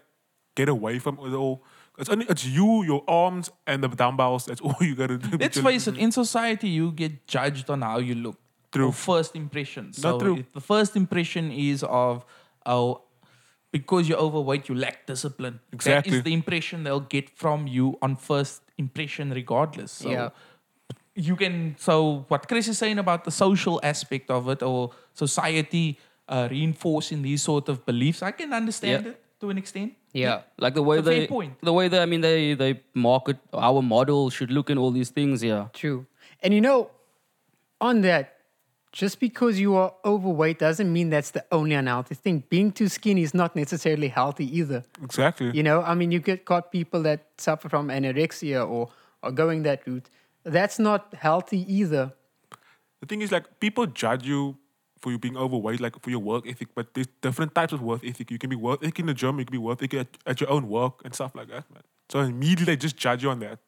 get 0.55 0.69
away 0.69 0.99
from 0.99 1.19
it 1.19 1.33
all. 1.35 1.65
It's 1.99 2.09
only 2.09 2.27
it's 2.29 2.47
you, 2.47 2.85
your 2.85 3.05
arms, 3.07 3.51
and 3.67 3.83
the 3.85 3.89
dumbbells. 3.89 4.47
That's 4.47 4.61
all 4.61 4.77
you 4.81 4.95
gotta 4.95 5.19
do. 5.19 5.37
Let's 5.39 5.61
face 5.61 5.87
it, 5.87 5.97
in 5.99 6.11
society, 6.13 6.69
you 6.69 6.93
get 6.93 7.27
judged 7.27 7.69
on 7.71 7.83
how 7.83 7.99
you 7.99 8.15
look. 8.15 8.39
True. 8.73 8.89
Or 8.89 8.93
first 8.93 9.37
impression. 9.37 9.93
So 9.93 10.19
true. 10.19 10.37
if 10.39 10.53
the 10.53 10.61
first 10.61 10.97
impression 10.97 11.53
is 11.53 11.83
of, 11.85 12.25
oh, 12.65 13.03
because 13.71 14.09
you're 14.09 14.19
overweight, 14.19 14.69
you 14.71 14.75
lack 14.75 15.07
discipline. 15.07 15.61
Exactly. 15.73 16.17
is 16.19 16.23
the 16.23 16.33
impression 16.33 16.85
they'll 16.85 17.01
get 17.01 17.29
from 17.31 17.67
you 17.67 17.99
on 18.01 18.17
first 18.17 18.63
impression, 18.79 19.31
regardless. 19.31 19.93
So 19.93 20.11
Yeah. 20.11 20.31
You 21.15 21.37
can, 21.37 21.77
so 21.79 22.25
what 22.29 22.49
Chris 22.49 22.69
is 22.69 22.79
saying 22.79 22.99
about 22.99 23.25
the 23.25 23.31
social 23.31 23.81
aspect 23.83 24.31
of 24.31 24.49
it 24.49 24.63
or 24.63 24.91
society, 25.15 25.99
uh, 26.29 26.49
reinforcing 26.51 27.23
these 27.23 27.43
sort 27.43 27.69
of 27.69 27.85
beliefs. 27.85 28.23
I 28.23 28.31
can 28.31 28.53
understand 28.53 29.05
Yeah. 29.05 29.11
it 29.13 29.21
to 29.41 29.51
an 29.51 29.59
extent. 29.59 29.95
Yeah. 30.13 30.43
Like 30.59 30.75
the 30.75 30.83
way 30.83 30.99
It's 30.99 31.07
they, 31.07 31.27
point. 31.27 31.61
the 31.63 31.73
way 31.73 31.89
they, 31.89 32.01
I 32.01 32.07
mean, 32.07 32.21
they 32.21 32.55
they 32.55 32.81
market 32.95 33.37
our 33.53 33.83
model 33.83 34.31
should 34.31 34.51
look 34.51 34.71
and 34.71 34.79
all 34.79 34.91
these 34.93 35.11
things. 35.11 35.43
Yeah, 35.43 35.67
True. 35.73 36.07
And 36.43 36.55
you 36.55 36.61
know, 36.61 36.91
on 37.81 38.01
that, 38.03 38.37
just 38.93 39.21
because 39.21 39.59
you 39.59 39.75
are 39.75 39.93
overweight 40.05 40.59
doesn't 40.59 40.93
mean 40.93 41.11
that's 41.11 41.31
the 41.31 41.45
only 41.51 41.75
unhealthy 41.75 42.15
thing. 42.15 42.43
Being 42.51 42.73
too 42.73 42.89
skinny 42.89 43.23
is 43.23 43.33
not 43.35 43.57
necessarily 43.57 44.09
healthy 44.09 44.47
either. 44.59 44.85
Exactly. 45.03 45.51
You 45.55 45.63
know, 45.63 45.83
I 45.83 45.95
mean, 45.95 46.13
you 46.13 46.21
get 46.21 46.45
got 46.45 46.71
people 46.71 47.03
that 47.03 47.21
suffer 47.39 47.69
from 47.69 47.89
anorexia 47.89 48.69
or 48.69 48.91
are 49.23 49.33
going 49.33 49.63
that 49.65 49.87
route. 49.87 50.09
That's 50.45 50.79
not 50.79 51.15
healthy 51.15 51.61
either. 51.73 52.13
The 53.01 53.07
thing 53.07 53.23
is, 53.23 53.33
like, 53.33 53.61
people 53.61 53.87
judge 53.87 54.27
you 54.27 54.57
for 55.03 55.11
you 55.11 55.19
being 55.19 55.37
overweight, 55.37 55.81
like 55.81 56.01
for 56.01 56.11
your 56.11 56.21
work 56.21 56.47
ethic, 56.47 56.69
but 56.75 56.95
there's 56.95 57.09
different 57.21 57.55
types 57.55 57.73
of 57.73 57.83
work 57.83 58.03
ethic. 58.05 58.31
You 58.31 58.39
can 58.39 58.49
be 58.49 58.57
work 58.57 58.83
ethic 58.83 59.01
in 59.01 59.07
the 59.07 59.15
gym, 59.15 59.39
you 59.39 59.45
can 59.45 59.53
be 59.53 59.59
work 59.59 59.79
ethic 59.81 59.95
at, 59.95 60.07
at 60.25 60.41
your 60.41 60.49
own 60.51 60.69
work 60.69 61.03
and 61.05 61.13
stuff 61.13 61.35
like 61.35 61.49
that, 61.49 61.69
man. 61.73 61.83
So 62.09 62.21
immediately 62.21 62.67
they 62.67 62.77
just 62.77 62.97
judge 62.97 63.25
you 63.25 63.31
on 63.31 63.41
that. 63.41 63.59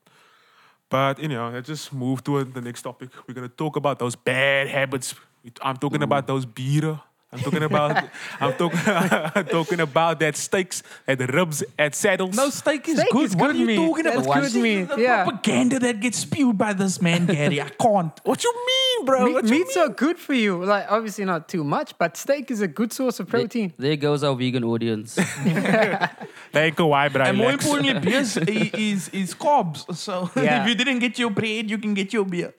But 0.89 1.19
anyhow, 1.19 1.51
let's 1.53 1.67
just 1.67 1.93
move 1.93 2.23
to 2.25 2.45
the 2.45 2.61
next 2.61 2.83
topic. 2.83 3.11
We're 3.27 3.35
gonna 3.35 3.49
talk 3.49 3.75
about 3.75 3.99
those 3.99 4.15
bad 4.15 4.69
habits. 4.69 5.15
I'm 5.61 5.77
talking 5.77 6.03
about 6.03 6.27
those 6.27 6.47
beer. 6.47 7.01
I'm 7.35 7.41
talking 7.41 7.63
about 7.65 8.09
I'm 8.41 8.53
talking 8.55 8.81
I'm 8.87 9.45
talking 9.47 9.81
about 9.81 10.21
that 10.21 10.37
steaks 10.37 10.83
at 11.09 11.19
ribs 11.33 11.65
at 11.79 11.95
saddles. 11.95 12.37
No, 12.37 12.49
steak 12.51 12.89
is 12.89 12.99
Steak 12.99 13.11
good. 13.11 13.25
is 13.25 13.37
what 13.37 13.49
good 13.49 13.57
are 13.57 13.59
you 13.59 13.67
meat. 13.67 13.77
talking 13.77 14.05
That's 14.05 14.25
about? 14.27 14.41
good 14.43 14.51
See, 14.53 14.63
meat, 14.63 14.85
The 14.89 15.01
yeah. 15.01 15.25
propaganda 15.25 15.79
that 15.81 16.01
gets 16.01 16.19
spewed 16.19 16.57
by 16.57 16.73
this 16.73 17.03
man, 17.03 17.27
Gary. 17.27 17.61
I 17.61 17.69
can't. 17.71 18.13
what 18.25 18.45
you 18.45 18.55
mean, 18.67 19.05
bro? 19.07 19.25
Me- 19.27 19.33
what 19.33 19.45
you 19.45 19.51
meats 19.51 19.77
are 19.77 19.89
good 19.89 20.19
for 20.19 20.35
you. 20.35 20.65
Like 20.65 20.87
obviously 20.91 21.25
not 21.25 21.49
too 21.49 21.65
much, 21.65 21.99
but 21.99 22.17
steak 22.17 22.51
is 22.51 22.61
a 22.61 22.69
good 22.69 22.93
source 22.93 23.19
of 23.21 23.29
protein. 23.29 23.73
there 23.79 23.97
goes 23.97 24.23
our 24.23 24.37
vegan 24.37 24.63
audience. 24.65 25.15
Thank 26.53 26.79
you, 26.79 26.87
why, 26.87 27.09
bro? 27.09 27.25
And 27.25 27.37
more 27.39 27.51
Lex. 27.51 27.65
importantly, 27.65 27.99
beer 28.11 28.21
is, 28.21 28.37
is, 28.37 29.09
is 29.09 29.35
carbs. 29.35 29.93
So 29.97 30.31
Yeah. 30.37 30.63
if 30.63 30.69
you 30.69 30.75
didn't 30.77 31.01
get 31.01 31.19
your 31.19 31.31
bread, 31.31 31.69
you 31.69 31.79
can 31.79 31.95
get 31.95 32.13
your 32.13 32.25
beer. 32.25 32.55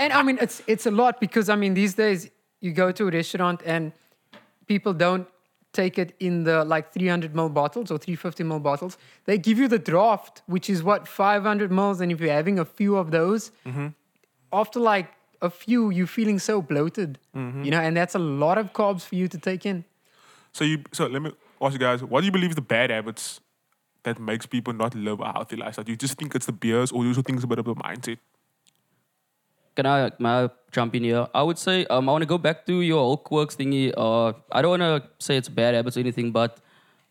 and 0.00 0.12
I 0.12 0.22
mean, 0.22 0.38
it's 0.40 0.62
it's 0.66 0.86
a 0.86 0.90
lot 0.90 1.20
because 1.20 1.48
I 1.48 1.56
mean, 1.56 1.74
these 1.74 1.94
days 1.94 2.30
you 2.64 2.72
go 2.72 2.90
to 2.90 3.08
a 3.08 3.10
restaurant 3.10 3.60
and 3.64 3.92
people 4.66 4.92
don't 4.92 5.28
take 5.72 5.98
it 5.98 6.14
in 6.20 6.44
the 6.44 6.64
like 6.64 6.92
300 6.92 7.34
ml 7.34 7.52
bottles 7.52 7.90
or 7.90 7.98
350 7.98 8.44
ml 8.44 8.62
bottles. 8.62 8.96
They 9.26 9.36
give 9.36 9.58
you 9.58 9.68
the 9.68 9.78
draft, 9.78 10.42
which 10.46 10.70
is 10.70 10.82
what 10.82 11.06
500 11.06 11.70
mils, 11.70 12.00
and 12.00 12.10
if 12.10 12.20
you're 12.20 12.32
having 12.32 12.58
a 12.58 12.64
few 12.64 12.96
of 12.96 13.10
those, 13.10 13.50
mm-hmm. 13.66 13.88
after 14.52 14.80
like 14.80 15.12
a 15.42 15.50
few, 15.50 15.90
you're 15.90 16.06
feeling 16.06 16.38
so 16.38 16.62
bloated, 16.62 17.18
mm-hmm. 17.36 17.64
you 17.64 17.70
know, 17.70 17.80
and 17.80 17.96
that's 17.96 18.14
a 18.14 18.18
lot 18.18 18.56
of 18.56 18.72
carbs 18.72 19.02
for 19.02 19.16
you 19.16 19.28
to 19.28 19.38
take 19.38 19.66
in. 19.66 19.84
So 20.52 20.64
you 20.64 20.84
so 20.92 21.06
let 21.06 21.20
me 21.20 21.32
ask 21.60 21.72
you 21.74 21.78
guys, 21.78 22.02
what 22.02 22.20
do 22.20 22.26
you 22.26 22.32
believe 22.32 22.50
is 22.50 22.56
the 22.56 22.62
bad 22.62 22.90
habits 22.90 23.40
that 24.04 24.18
makes 24.18 24.46
people 24.46 24.72
not 24.72 24.94
live 24.94 25.20
a 25.20 25.32
healthy 25.32 25.56
lifestyle? 25.56 25.84
Do 25.84 25.92
you 25.92 25.98
just 25.98 26.16
think 26.16 26.34
it's 26.34 26.46
the 26.46 26.52
beers 26.52 26.92
or 26.92 27.00
do 27.00 27.04
you 27.04 27.10
also 27.10 27.22
think 27.22 27.36
it's 27.36 27.44
a 27.44 27.48
bit 27.48 27.58
of 27.58 27.64
the 27.64 27.74
mindset? 27.74 28.18
Can 29.76 29.86
I, 29.86 30.10
can 30.10 30.26
I 30.26 30.50
jump 30.70 30.94
in 30.94 31.04
here? 31.04 31.26
I 31.34 31.42
would 31.42 31.58
say 31.58 31.84
um, 31.86 32.08
I 32.08 32.12
want 32.12 32.22
to 32.22 32.26
go 32.26 32.38
back 32.38 32.64
to 32.66 32.80
your 32.80 33.00
whole 33.00 33.16
quirks 33.16 33.56
thingy. 33.56 33.92
Uh, 33.96 34.32
I 34.52 34.62
don't 34.62 34.78
want 34.78 34.82
to 35.02 35.08
say 35.18 35.36
it's 35.36 35.48
bad 35.48 35.74
habits 35.74 35.96
or 35.96 36.00
anything, 36.00 36.30
but 36.30 36.60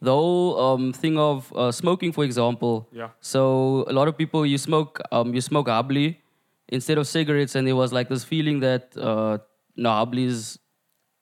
the 0.01 0.11
whole 0.11 0.59
um, 0.59 0.93
thing 0.93 1.17
of 1.17 1.51
uh, 1.55 1.71
smoking, 1.71 2.11
for 2.11 2.23
example. 2.23 2.87
Yeah. 2.91 3.09
So 3.21 3.85
a 3.87 3.93
lot 3.93 4.07
of 4.07 4.17
people 4.17 4.45
you 4.45 4.57
smoke 4.57 5.01
um, 5.11 5.33
you 5.33 5.41
smoke 5.41 5.67
hubbly 5.67 6.21
instead 6.69 6.97
of 6.97 7.07
cigarettes, 7.07 7.55
and 7.55 7.67
there 7.67 7.75
was 7.75 7.93
like 7.93 8.09
this 8.09 8.23
feeling 8.23 8.59
that 8.61 8.95
uh, 8.97 9.37
no 9.75 9.91
hubbly 9.91 10.25
is 10.25 10.59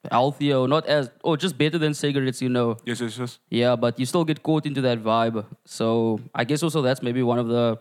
healthier 0.09 0.57
or 0.57 0.67
not 0.67 0.87
as 0.87 1.11
or 1.23 1.37
just 1.37 1.57
better 1.57 1.77
than 1.77 1.93
cigarettes, 1.93 2.41
you 2.41 2.49
know. 2.49 2.77
Yes, 2.85 3.01
yes, 3.01 3.17
yes. 3.17 3.39
Yeah, 3.49 3.75
but 3.75 3.99
you 3.99 4.05
still 4.05 4.25
get 4.25 4.41
caught 4.43 4.65
into 4.65 4.81
that 4.81 5.03
vibe. 5.03 5.45
So 5.65 6.19
I 6.33 6.43
guess 6.43 6.63
also 6.63 6.81
that's 6.81 7.01
maybe 7.01 7.23
one 7.23 7.39
of 7.39 7.47
the 7.47 7.79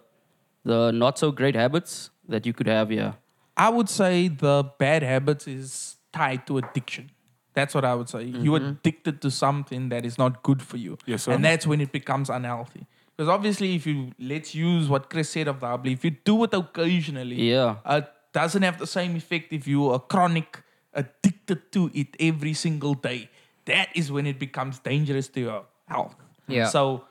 the 0.65 0.91
not 0.93 1.19
so 1.19 1.31
great 1.31 1.55
habits 1.55 2.11
that 2.29 2.45
you 2.47 2.53
could 2.53 2.67
have. 2.67 2.93
Yeah. 2.93 3.15
I 3.61 3.69
would 3.69 3.91
say 3.91 4.29
the 4.29 4.65
bad 4.79 5.03
habits 5.03 5.47
is 5.47 5.97
tied 6.15 6.47
to 6.47 6.57
addiction. 6.59 7.11
That's 7.53 7.75
what 7.75 7.85
I 7.85 7.95
would 7.95 8.09
say. 8.09 8.23
You're 8.25 8.59
mm-hmm. 8.59 8.69
addicted 8.71 9.21
to 9.23 9.31
something 9.31 9.91
that 9.91 10.07
is 10.07 10.17
not 10.17 10.43
good 10.43 10.63
for 10.63 10.79
you. 10.79 10.97
Yes, 11.05 11.25
sir. 11.25 11.33
And 11.33 11.45
that's 11.45 11.67
when 11.67 11.81
it 11.83 11.93
becomes 11.93 12.31
unhealthy. 12.31 12.87
Because 13.15 13.29
obviously, 13.29 13.75
if 13.75 13.87
you 13.87 14.13
let's 14.19 14.55
use 14.55 14.89
what 14.89 15.11
Chris 15.11 15.29
said 15.29 15.47
of 15.47 15.61
the 15.61 15.67
hubbly, 15.67 15.93
if 15.93 16.05
you 16.07 16.13
do 16.31 16.43
it 16.45 16.55
occasionally, 16.55 17.51
Yeah. 17.51 17.77
it 17.85 18.11
doesn't 18.33 18.63
have 18.63 18.79
the 18.79 18.87
same 18.87 19.15
effect 19.15 19.53
if 19.53 19.69
you 19.69 19.91
are 19.91 19.99
chronic 19.99 20.63
addicted 20.95 21.71
to 21.73 21.91
it 21.93 22.17
every 22.19 22.55
single 22.55 22.95
day. 22.95 23.29
That 23.67 23.89
is 23.95 24.11
when 24.11 24.27
it 24.27 24.39
becomes 24.39 24.79
dangerous 24.79 25.29
to 25.29 25.41
your 25.41 25.65
health. 25.87 26.17
Yeah. 26.49 26.69
So, 26.69 27.05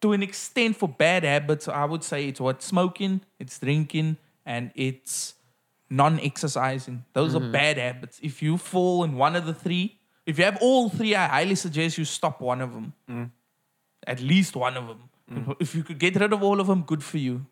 to 0.00 0.12
an 0.12 0.22
extent, 0.22 0.76
for 0.76 0.88
bad 0.88 1.24
habits, 1.24 1.66
I 1.66 1.84
would 1.86 2.04
say 2.04 2.28
it's 2.28 2.40
what 2.40 2.62
smoking, 2.62 3.22
it's 3.40 3.58
drinking, 3.58 4.18
and 4.46 4.70
it's 4.76 5.34
non-exercising. 5.92 7.04
Those 7.12 7.34
are 7.34 7.40
mm-hmm. 7.40 7.52
bad 7.52 7.76
habits. 7.76 8.18
If 8.22 8.42
you 8.42 8.56
fall 8.56 9.04
in 9.04 9.16
one 9.16 9.36
of 9.36 9.46
the 9.46 9.54
three, 9.54 9.98
if 10.26 10.38
you 10.38 10.44
have 10.44 10.58
all 10.60 10.88
three, 10.88 11.14
I 11.14 11.26
highly 11.26 11.54
suggest 11.54 11.98
you 11.98 12.04
stop 12.04 12.40
one 12.40 12.60
of 12.60 12.72
them. 12.72 12.92
Mm. 13.10 13.30
At 14.06 14.20
least 14.20 14.56
one 14.56 14.76
of 14.76 14.86
them. 14.88 15.00
Mm. 15.30 15.56
If 15.60 15.74
you 15.74 15.82
could 15.82 15.98
get 15.98 16.16
rid 16.16 16.32
of 16.32 16.42
all 16.42 16.60
of 16.60 16.66
them, 16.66 16.82
good 16.82 17.02
for 17.04 17.18
you. 17.18 17.46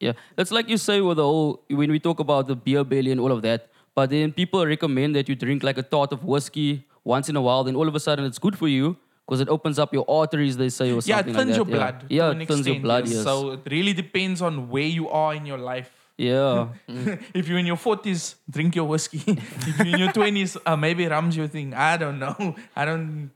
Yeah, 0.00 0.12
it's 0.36 0.50
like 0.50 0.68
you 0.68 0.76
say 0.76 1.00
with 1.00 1.16
the 1.16 1.22
whole 1.22 1.64
when 1.70 1.90
we 1.90 1.98
talk 1.98 2.20
about 2.20 2.48
the 2.48 2.56
beer 2.56 2.84
belly 2.84 3.12
and 3.12 3.20
all 3.20 3.32
of 3.32 3.42
that. 3.42 3.70
But 3.94 4.10
then 4.10 4.32
people 4.32 4.66
recommend 4.66 5.16
that 5.16 5.28
you 5.28 5.34
drink 5.34 5.62
like 5.62 5.78
a 5.78 5.82
tot 5.82 6.12
of 6.12 6.22
whiskey 6.24 6.84
once 7.04 7.30
in 7.30 7.36
a 7.36 7.40
while. 7.40 7.64
Then 7.64 7.76
all 7.76 7.88
of 7.88 7.94
a 7.94 8.00
sudden 8.00 8.26
it's 8.26 8.38
good 8.38 8.58
for 8.58 8.68
you 8.68 8.96
because 9.26 9.40
it 9.40 9.48
opens 9.48 9.78
up 9.78 9.94
your 9.94 10.04
arteries. 10.08 10.56
They 10.56 10.68
say 10.68 10.90
or 10.90 10.96
Yeah, 10.96 11.16
something 11.16 11.34
it 11.34 11.36
thins 11.38 11.48
like 11.48 11.56
your 11.56 11.64
blood. 11.64 12.06
Yeah, 12.08 12.32
yeah 12.32 12.40
it 12.42 12.48
thins 12.48 12.66
your 12.66 12.80
blood. 12.80 13.06
yes. 13.06 13.14
Yes. 13.14 13.24
So 13.24 13.52
it 13.52 13.60
really 13.70 13.94
depends 13.94 14.42
on 14.42 14.68
where 14.68 14.90
you 14.98 15.08
are 15.08 15.34
in 15.34 15.46
your 15.46 15.58
life. 15.58 16.05
Yeah, 16.18 16.68
if 17.34 17.48
you're 17.48 17.58
in 17.58 17.66
your 17.66 17.76
40s, 17.76 18.36
drink 18.48 18.74
your 18.76 18.86
whiskey. 18.86 19.22
if 19.26 19.78
you're 19.78 19.86
in 19.94 19.98
your 19.98 20.08
20s, 20.18 20.56
uh, 20.64 20.76
maybe 20.76 21.06
rum's 21.06 21.36
your 21.36 21.48
thing. 21.48 21.74
I 21.74 21.96
don't 21.96 22.18
know. 22.18 22.54
I 22.74 22.84
don't 22.84 23.30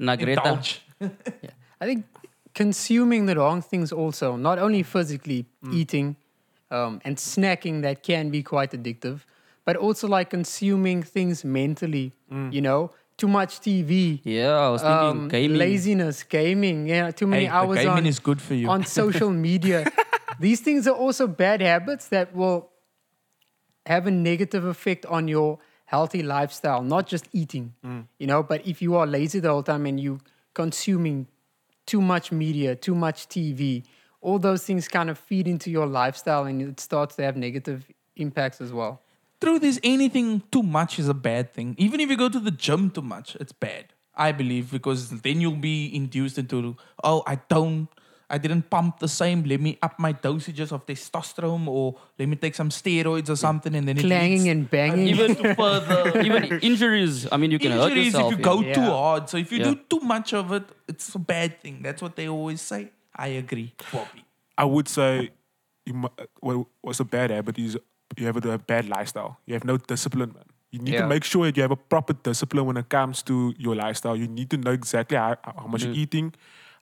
Nagreta. 0.00 0.28
indulge. 0.38 0.82
I 1.80 1.84
think 1.86 2.04
consuming 2.54 3.26
the 3.26 3.36
wrong 3.36 3.60
things 3.62 3.92
also, 3.92 4.36
not 4.36 4.58
only 4.58 4.82
physically 4.82 5.44
Mm. 5.64 5.72
eating 5.74 6.16
um, 6.70 7.00
and 7.04 7.16
snacking 7.16 7.82
that 7.82 8.02
can 8.02 8.30
be 8.30 8.42
quite 8.42 8.72
addictive, 8.72 9.20
but 9.64 9.76
also 9.76 10.08
like 10.08 10.30
consuming 10.30 11.02
things 11.02 11.44
mentally, 11.44 12.12
Mm. 12.30 12.52
you 12.52 12.60
know, 12.60 12.90
too 13.16 13.28
much 13.28 13.60
TV, 13.60 14.20
Yeah, 14.24 14.56
I 14.58 14.68
was 14.70 14.82
thinking 14.82 15.08
um, 15.08 15.28
gaming. 15.28 15.58
laziness, 15.58 16.22
gaming, 16.24 16.86
yeah, 16.88 17.10
too 17.12 17.26
many 17.26 17.44
Hey, 17.44 17.48
the 17.50 17.54
hours 17.54 17.78
gaming 17.78 17.98
on, 17.98 18.06
is 18.06 18.18
good 18.18 18.40
for 18.42 18.54
you. 18.54 18.68
on 18.68 18.84
social 18.84 19.30
media. 19.30 19.84
These 20.40 20.60
things 20.60 20.86
are 20.86 20.94
also 20.96 21.26
bad 21.26 21.60
habits 21.60 22.08
that 22.08 22.34
will 22.34 22.70
have 23.86 24.06
a 24.06 24.10
negative 24.10 24.64
effect 24.64 25.04
on 25.06 25.28
your 25.28 25.58
healthy 25.86 26.22
lifestyle, 26.22 26.82
not 26.82 27.06
just 27.06 27.28
eating, 27.32 27.74
Mm. 27.84 28.06
you 28.18 28.26
know, 28.26 28.42
but 28.42 28.66
if 28.66 28.80
you 28.80 28.96
are 28.96 29.06
lazy 29.06 29.38
the 29.40 29.50
whole 29.50 29.62
time 29.62 29.84
and 29.86 30.00
you 30.00 30.20
consuming 30.54 31.26
too 31.86 32.00
much 32.00 32.32
media, 32.32 32.74
too 32.74 32.94
much 32.94 33.28
TV, 33.28 33.84
all 34.22 34.38
those 34.38 34.64
things 34.64 34.88
kind 34.88 35.10
of 35.10 35.18
feed 35.18 35.46
into 35.46 35.70
your 35.70 35.86
lifestyle 35.86 36.44
and 36.44 36.62
it 36.62 36.80
starts 36.80 37.16
to 37.16 37.22
have 37.22 37.36
negative 37.36 37.84
impacts 38.16 38.60
as 38.60 38.72
well. 38.72 39.02
Truth 39.40 39.62
is, 39.64 39.80
anything 39.82 40.42
too 40.50 40.62
much 40.62 40.98
is 40.98 41.08
a 41.08 41.14
bad 41.14 41.52
thing. 41.52 41.74
Even 41.76 42.00
if 42.00 42.08
you 42.08 42.16
go 42.16 42.30
to 42.30 42.40
the 42.40 42.50
gym 42.50 42.88
too 42.90 43.02
much, 43.02 43.36
it's 43.36 43.52
bad. 43.52 43.92
I 44.16 44.32
believe 44.32 44.70
because 44.70 45.10
then 45.10 45.40
you'll 45.42 45.56
be 45.56 45.94
induced 45.94 46.38
into, 46.38 46.76
oh, 47.02 47.22
I 47.26 47.34
don't, 47.50 47.88
I 48.34 48.38
didn't 48.44 48.64
pump 48.74 48.98
the 48.98 49.08
same. 49.20 49.38
Let 49.52 49.60
me 49.66 49.78
up 49.86 49.94
my 50.06 50.12
dosages 50.12 50.72
of 50.76 50.80
testosterone, 50.90 51.66
or 51.68 51.94
let 52.18 52.26
me 52.28 52.36
take 52.44 52.54
some 52.60 52.70
steroids 52.70 53.28
or 53.34 53.36
something, 53.36 53.74
and 53.78 53.86
then 53.88 53.96
it 53.98 54.02
Clanging 54.02 54.48
and 54.48 54.68
banging. 54.68 55.06
even 55.14 55.30
further 55.54 56.00
Even 56.28 56.42
injuries. 56.70 57.28
I 57.30 57.36
mean, 57.40 57.50
you 57.54 57.60
can 57.64 57.72
hurt 57.72 57.92
injuries 57.92 58.06
yourself. 58.06 58.32
if 58.32 58.38
you 58.38 58.44
yeah. 58.44 58.52
go 58.52 58.56
too 58.78 58.90
hard. 58.98 59.28
So 59.30 59.36
if 59.44 59.52
you 59.52 59.58
Yeah. 59.58 59.70
do 59.70 59.74
too 59.92 60.00
much 60.14 60.34
of 60.40 60.52
it, 60.58 60.64
it's 60.88 61.14
a 61.14 61.22
bad 61.34 61.60
thing. 61.62 61.76
That's 61.86 62.02
what 62.02 62.16
they 62.16 62.28
always 62.28 62.60
say. 62.60 62.82
I 63.14 63.28
agree, 63.42 63.72
Bobby. 63.92 64.24
I 64.58 64.64
would 64.64 64.88
say 64.88 65.30
you 65.86 65.94
mu- 65.94 66.16
uh, 66.18 66.64
what's 66.80 67.00
a 67.00 67.04
bad 67.04 67.30
habit 67.30 67.58
is 67.58 67.78
you 68.18 68.26
have 68.26 68.36
a 68.44 68.58
bad 68.58 68.88
lifestyle. 68.88 69.32
You 69.46 69.54
have 69.54 69.64
no 69.64 69.76
discipline, 69.76 70.32
man. 70.34 70.48
You 70.74 70.80
need 70.80 70.94
Yeah. 70.94 71.02
to 71.02 71.06
make 71.14 71.24
sure 71.32 71.44
that 71.46 71.56
you 71.56 71.62
have 71.62 71.70
a 71.70 71.82
proper 71.94 72.14
discipline 72.14 72.66
when 72.66 72.76
it 72.76 72.88
comes 72.88 73.22
to 73.30 73.54
your 73.58 73.74
lifestyle. 73.76 74.16
You 74.16 74.26
need 74.26 74.50
to 74.50 74.56
know 74.56 74.72
exactly 74.72 75.16
how, 75.16 75.36
how 75.44 75.66
much 75.68 75.84
you're 75.84 75.94
mm. 75.94 76.04
eating, 76.04 76.32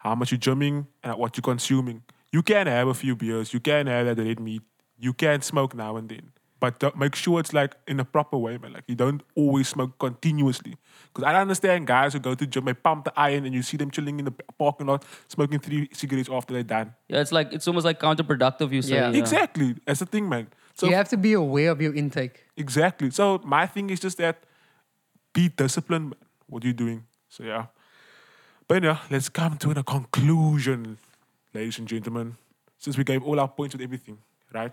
how 0.02 0.14
much 0.14 0.32
you're 0.32 0.38
gymming, 0.48 0.86
and 1.02 1.16
what 1.16 1.36
you're 1.36 1.42
consuming. 1.42 2.02
You 2.32 2.42
can 2.42 2.66
have 2.66 2.88
a 2.88 2.94
few 2.94 3.14
beers, 3.14 3.52
you 3.54 3.60
can 3.60 3.86
have 3.86 4.04
that 4.06 4.18
red 4.22 4.40
meat, 4.40 4.62
you 4.98 5.12
can 5.12 5.42
smoke 5.42 5.74
now 5.74 5.96
and 5.96 6.08
then. 6.08 6.32
But 6.62 6.96
make 6.96 7.16
sure 7.16 7.40
it's 7.40 7.52
like 7.52 7.74
in 7.88 7.98
a 7.98 8.04
proper 8.04 8.38
way, 8.38 8.56
man. 8.56 8.72
Like 8.72 8.84
you 8.86 8.94
don't 8.94 9.20
always 9.34 9.66
smoke 9.68 9.98
continuously. 9.98 10.76
Because 11.12 11.24
I 11.28 11.40
understand 11.40 11.88
guys 11.88 12.12
who 12.12 12.20
go 12.20 12.36
to 12.36 12.46
gym, 12.46 12.66
they 12.66 12.74
pump 12.74 13.04
the 13.06 13.12
iron, 13.16 13.44
and 13.46 13.52
you 13.52 13.62
see 13.62 13.76
them 13.76 13.90
chilling 13.90 14.20
in 14.20 14.24
the 14.26 14.34
parking 14.58 14.86
lot, 14.86 15.04
smoking 15.26 15.58
three 15.58 15.88
cigarettes 15.92 16.28
after 16.30 16.54
they're 16.54 16.62
done. 16.62 16.94
Yeah, 17.08 17.20
it's 17.20 17.32
like 17.32 17.52
it's 17.52 17.66
almost 17.66 17.84
like 17.84 17.98
counterproductive. 17.98 18.70
You 18.72 18.80
say. 18.82 18.94
Yeah. 18.94 19.10
Yeah. 19.10 19.18
Exactly. 19.18 19.74
That's 19.86 19.98
the 19.98 20.06
thing, 20.06 20.28
man. 20.28 20.46
So 20.74 20.86
you 20.86 20.94
have 20.94 21.08
to 21.08 21.16
be 21.16 21.32
aware 21.32 21.70
of 21.72 21.82
your 21.82 21.94
intake. 21.94 22.44
exactly. 22.56 23.10
So 23.10 23.40
my 23.44 23.66
thing 23.66 23.90
is 23.90 23.98
just 23.98 24.18
that 24.18 24.44
be 25.34 25.48
disciplined. 25.48 26.10
Man. 26.10 26.18
What 26.46 26.62
are 26.64 26.68
you 26.68 26.74
doing? 26.74 27.06
So 27.28 27.42
yeah. 27.42 27.66
But 28.72 28.84
yeah, 28.84 29.00
let's 29.10 29.28
come 29.28 29.58
to 29.58 29.70
a 29.72 29.82
conclusion, 29.82 30.96
ladies 31.52 31.78
and 31.78 31.86
gentlemen. 31.86 32.38
Since 32.78 32.96
we 32.96 33.04
gave 33.04 33.22
all 33.22 33.38
our 33.38 33.46
points 33.46 33.74
with 33.74 33.82
everything, 33.82 34.16
right? 34.50 34.72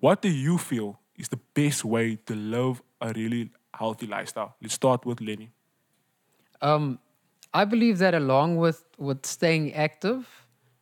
What 0.00 0.22
do 0.22 0.28
you 0.28 0.58
feel 0.58 0.98
is 1.16 1.28
the 1.28 1.38
best 1.54 1.84
way 1.84 2.16
to 2.26 2.34
live 2.34 2.82
a 3.00 3.12
really 3.12 3.50
healthy 3.72 4.08
lifestyle? 4.08 4.56
Let's 4.60 4.74
start 4.74 5.06
with 5.06 5.20
Lenny. 5.20 5.52
Um, 6.62 6.98
I 7.54 7.64
believe 7.64 7.98
that 7.98 8.12
along 8.12 8.56
with 8.56 8.82
with 8.98 9.24
staying 9.24 9.72
active, 9.74 10.26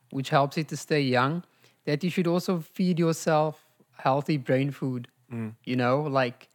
which 0.08 0.30
helps 0.30 0.56
you 0.56 0.64
to 0.64 0.78
stay 0.78 1.02
young, 1.02 1.44
that 1.84 2.02
you 2.02 2.08
should 2.08 2.26
also 2.26 2.60
feed 2.60 2.98
yourself 2.98 3.66
healthy 3.98 4.38
brain 4.38 4.70
food. 4.70 5.08
You 5.64 5.76
know, 5.76 6.00
like 6.00 6.48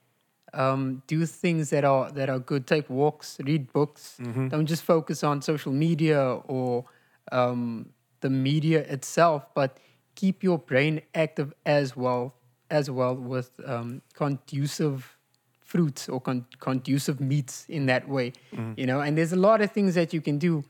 um, 0.55 1.03
do 1.07 1.25
things 1.25 1.69
that 1.69 1.83
are 1.83 2.09
that 2.11 2.29
are 2.29 2.39
good. 2.39 2.65
Take 2.67 2.89
walks, 2.89 3.37
read 3.45 3.71
books. 3.73 4.17
Don't 4.23 4.65
just 4.65 4.83
focus 4.83 5.23
on 5.23 5.41
social 5.41 5.71
media 5.71 6.21
or 6.47 6.85
um, 7.31 7.89
the 8.21 8.29
media 8.29 8.79
itself, 8.81 9.45
but 9.53 9.77
keep 10.15 10.43
your 10.43 10.57
brain 10.57 11.01
active 11.13 11.53
as 11.65 11.95
well 11.95 12.33
as 12.71 12.89
well 12.89 13.15
with 13.15 13.49
um, 13.65 14.01
conducive 14.13 15.17
fruits 15.63 16.07
or 16.09 16.19
con- 16.21 16.45
conducive 16.59 17.19
meats 17.19 17.65
in 17.69 17.85
that 17.87 18.07
way. 18.07 18.33
You 18.77 18.85
know, 18.85 19.01
and 19.01 19.17
there's 19.17 19.33
a 19.33 19.41
lot 19.49 19.61
of 19.61 19.71
things 19.71 19.95
that 19.95 20.13
you 20.13 20.21
can 20.21 20.37
do. 20.37 20.63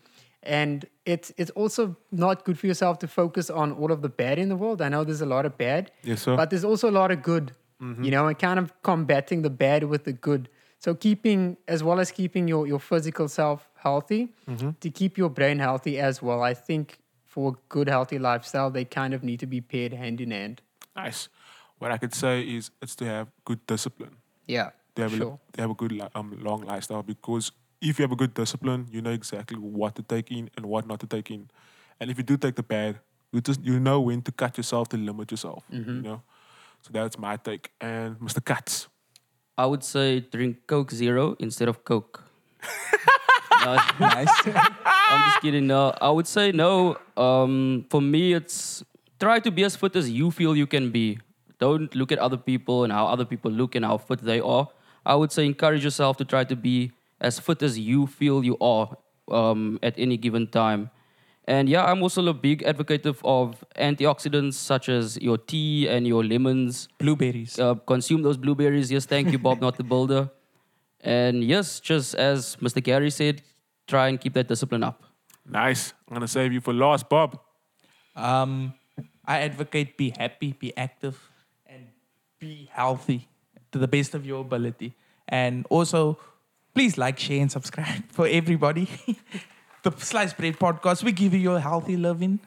And 0.43 0.85
it's 1.05 1.31
it's 1.37 1.51
also 1.51 1.95
not 2.11 2.45
good 2.45 2.57
for 2.59 2.67
yourself 2.67 2.99
to 2.99 3.07
focus 3.07 3.49
on 3.49 3.71
all 3.71 3.91
of 3.91 4.01
the 4.01 4.09
bad 4.09 4.37
in 4.37 4.49
the 4.49 4.55
world. 4.55 4.79
I 4.81 4.89
know 4.89 5.03
there's 5.03 5.21
a 5.21 5.25
lot 5.25 5.45
of 5.45 5.57
bad, 5.57 5.91
Yes, 6.03 6.21
sir. 6.21 6.35
but 6.37 6.49
there's 6.51 6.63
also 6.63 6.87
a 6.89 6.95
lot 7.01 7.09
of 7.11 7.21
good. 7.23 7.51
You 7.79 8.09
know, 8.09 8.27
and 8.27 8.39
kind 8.39 8.57
of 8.57 8.71
combating 8.83 9.41
the 9.41 9.49
bad 9.49 9.83
with 9.83 10.05
the 10.05 10.13
good. 10.13 10.49
So 10.79 10.95
keeping 10.95 11.57
as 11.67 11.83
well 11.83 11.99
as 11.99 12.09
keeping 12.11 12.47
your 12.47 12.67
your 12.67 12.79
physical 12.79 13.27
self 13.27 13.69
healthy, 13.75 14.33
to 14.79 14.89
keep 14.89 15.17
your 15.17 15.29
brain 15.29 15.59
healthy 15.59 15.99
as 15.99 16.21
well. 16.21 16.41
I 16.41 16.53
think 16.53 16.99
for 17.23 17.51
a 17.51 17.55
good 17.69 17.89
healthy 17.89 18.17
lifestyle, 18.17 18.71
they 18.71 18.85
kind 18.85 19.13
of 19.13 19.23
need 19.23 19.39
to 19.41 19.45
be 19.47 19.61
paired 19.61 19.93
hand 19.93 20.21
in 20.21 20.31
hand. 20.31 20.61
Nice. 20.95 21.27
What 21.79 21.91
I 21.91 21.97
could 21.97 22.13
say 22.13 22.41
is 22.41 22.71
it's 22.81 22.95
to 22.95 23.05
have 23.05 23.27
good 23.43 23.59
discipline. 23.67 24.15
Yeah, 24.47 24.69
They 24.95 25.01
have, 25.03 25.11
sure. 25.13 25.33
a, 25.33 25.51
they 25.51 25.61
have 25.61 25.71
a 25.71 25.73
good 25.73 26.01
um, 26.15 26.37
long 26.41 26.61
lifestyle 26.61 27.03
because 27.03 27.51
if 27.81 27.99
you 27.99 28.03
have 28.03 28.13
a 28.13 28.15
good 28.15 28.33
discipline, 28.33 28.87
you 28.89 29.01
know 29.01 29.11
exactly 29.11 29.57
what 29.57 29.95
to 29.95 30.01
take 30.03 30.31
in 30.31 30.49
and 30.55 30.65
what 30.65 30.87
not 30.87 30.99
to 31.01 31.07
take 31.07 31.29
in. 31.29 31.49
And 31.99 32.09
if 32.09 32.17
you 32.17 32.23
do 32.23 32.37
take 32.37 32.55
the 32.55 32.63
bad, 32.63 32.99
you 33.33 33.41
just 33.41 33.61
you 33.61 33.79
know 33.79 33.99
when 33.99 34.21
to 34.21 34.31
cut 34.31 34.55
yourself 34.57 34.87
to 34.89 34.97
limit 34.97 35.31
yourself. 35.31 35.63
You 35.69 36.01
know, 36.01 36.21
so 36.85 36.91
that's 36.93 37.17
my 37.17 37.35
take. 37.35 37.71
And 37.81 38.15
Mr. 38.19 38.45
Cuts, 38.45 38.87
I 39.57 39.65
would 39.65 39.83
say 39.83 40.19
drink 40.19 40.67
Coke 40.67 40.91
Zero 40.91 41.35
instead 41.39 41.67
of 41.67 41.83
Coke. 41.83 42.23
no, 43.65 43.75
Nice. 43.99 44.29
I'm 44.45 45.23
just 45.29 45.41
kidding. 45.41 45.65
No, 45.65 45.95
I 45.99 46.11
would 46.11 46.27
say 46.27 46.51
no. 46.51 46.97
Um, 47.17 47.85
for 47.89 48.01
me, 48.01 48.33
it's 48.33 48.83
try 49.19 49.39
to 49.39 49.49
be 49.49 49.63
as 49.63 49.75
fit 49.75 49.95
as 49.95 50.11
you 50.11 50.29
feel 50.29 50.55
you 50.55 50.67
can 50.67 50.91
be. 50.91 51.17
Don't 51.57 51.93
look 51.95 52.11
at 52.11 52.19
other 52.19 52.37
people 52.37 52.83
and 52.83 52.93
how 52.93 53.07
other 53.07 53.25
people 53.25 53.49
look 53.49 53.73
and 53.73 53.83
how 53.83 53.97
fit 53.97 54.19
they 54.19 54.39
are. 54.39 54.67
I 55.05 55.15
would 55.15 55.31
say 55.31 55.45
encourage 55.45 55.83
yourself 55.83 56.17
to 56.17 56.25
try 56.25 56.43
to 56.43 56.55
be 56.55 56.91
as 57.19 57.39
fit 57.39 57.63
as 57.63 57.79
you 57.79 58.05
feel 58.05 58.43
you 58.43 58.57
are 58.59 58.95
um, 59.31 59.79
at 59.81 59.95
any 59.97 60.17
given 60.17 60.47
time. 60.47 60.91
And 61.47 61.69
yeah, 61.69 61.85
I'm 61.85 62.01
also 62.01 62.25
a 62.27 62.33
big 62.33 62.63
advocate 62.63 63.05
of, 63.05 63.21
of 63.23 63.63
antioxidants 63.77 64.55
such 64.55 64.89
as 64.89 65.17
your 65.21 65.37
tea 65.37 65.87
and 65.87 66.07
your 66.07 66.23
lemons. 66.23 66.87
Blueberries. 66.97 67.59
Uh, 67.59 67.75
consume 67.75 68.23
those 68.23 68.37
blueberries. 68.37 68.91
Yes, 68.91 69.05
thank 69.05 69.31
you, 69.31 69.37
Bob, 69.37 69.61
not 69.67 69.77
the 69.77 69.83
builder. 69.83 70.29
And 71.01 71.43
yes, 71.43 71.79
just 71.79 72.15
as 72.15 72.55
Mr. 72.57 72.83
Gary 72.83 73.11
said, 73.11 73.43
try 73.87 74.07
and 74.07 74.19
keep 74.19 74.33
that 74.33 74.47
discipline 74.47 74.83
up. 74.83 75.03
nice. 75.45 75.93
I'm 76.07 76.15
gonna 76.15 76.27
save 76.27 76.51
you 76.51 76.61
for 76.61 76.73
last, 76.73 77.07
Bob. 77.07 77.39
Um, 78.15 78.73
I 79.25 79.41
advocate 79.41 79.97
be 79.97 80.13
happy, 80.17 80.53
be 80.53 80.75
active, 80.75 81.19
and 81.67 81.87
be 82.39 82.69
healthy 82.71 83.27
to 83.71 83.77
the 83.77 83.87
best 83.87 84.15
of 84.15 84.25
your 84.25 84.41
ability. 84.41 84.95
And 85.27 85.65
also, 85.69 86.17
please 86.73 86.97
like, 86.97 87.19
share, 87.19 87.41
and 87.41 87.51
subscribe 87.51 88.03
for 88.11 88.27
everybody. 88.27 88.89
the 89.85 90.05
Sliced 90.05 90.37
Bread 90.37 90.57
Podcast, 90.57 91.03
we 91.03 91.11
give 91.11 91.33
you 91.33 91.39
your 91.39 91.59
healthy 91.59 91.95
living. 91.95 92.39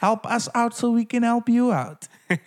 Help 0.00 0.26
us 0.26 0.48
out 0.54 0.74
so 0.74 0.90
we 0.90 1.04
can 1.04 1.22
help 1.22 1.48
you 1.48 1.72
out. 1.72 2.08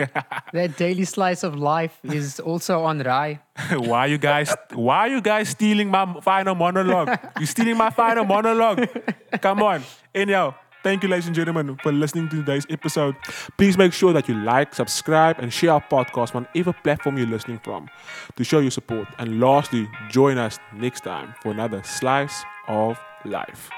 That 0.54 0.78
daily 0.78 1.06
slice 1.06 1.43
of 1.43 1.56
life 1.56 2.00
is 2.04 2.39
also 2.39 2.84
on 2.84 3.00
Rai. 3.00 3.39
why 3.71 4.00
are 4.00 4.08
you 4.08 4.17
guys? 4.17 4.56
Why 4.73 5.00
are 5.00 5.08
you 5.08 5.21
guys 5.21 5.50
stealing 5.50 5.89
my 5.89 6.19
final 6.21 6.56
monologue? 6.56 7.17
You're 7.38 7.47
stealing 7.47 7.78
my 7.78 7.89
final 7.89 8.26
monologue? 8.26 8.88
Come 9.41 9.62
on. 9.62 9.84
Anyhow, 10.15 10.56
thank 10.84 11.04
you, 11.04 11.10
ladies 11.10 11.28
and 11.28 11.36
gentlemen, 11.36 11.78
for 11.84 11.91
listening 11.91 12.30
to 12.30 12.38
today's 12.38 12.65
episode. 12.69 13.15
Please 13.58 13.78
make 13.78 13.93
sure 13.93 14.13
that 14.13 14.28
you 14.28 14.36
like, 14.36 14.73
subscribe, 14.73 15.38
and 15.39 15.52
share 15.54 15.73
our 15.73 15.82
podcast 15.82 16.36
on 16.36 16.45
whatever 16.45 16.73
platform 16.73 17.17
you're 17.17 17.28
listening 17.28 17.60
from 17.60 17.89
to 18.36 18.43
show 18.43 18.60
your 18.60 18.71
support. 18.71 19.08
And 19.19 19.39
lastly, 19.39 19.88
join 20.10 20.38
us 20.38 20.60
next 20.73 21.02
time 21.02 21.34
for 21.41 21.52
another 21.52 21.84
slice 21.84 22.43
of 22.67 22.97
life. 23.26 23.69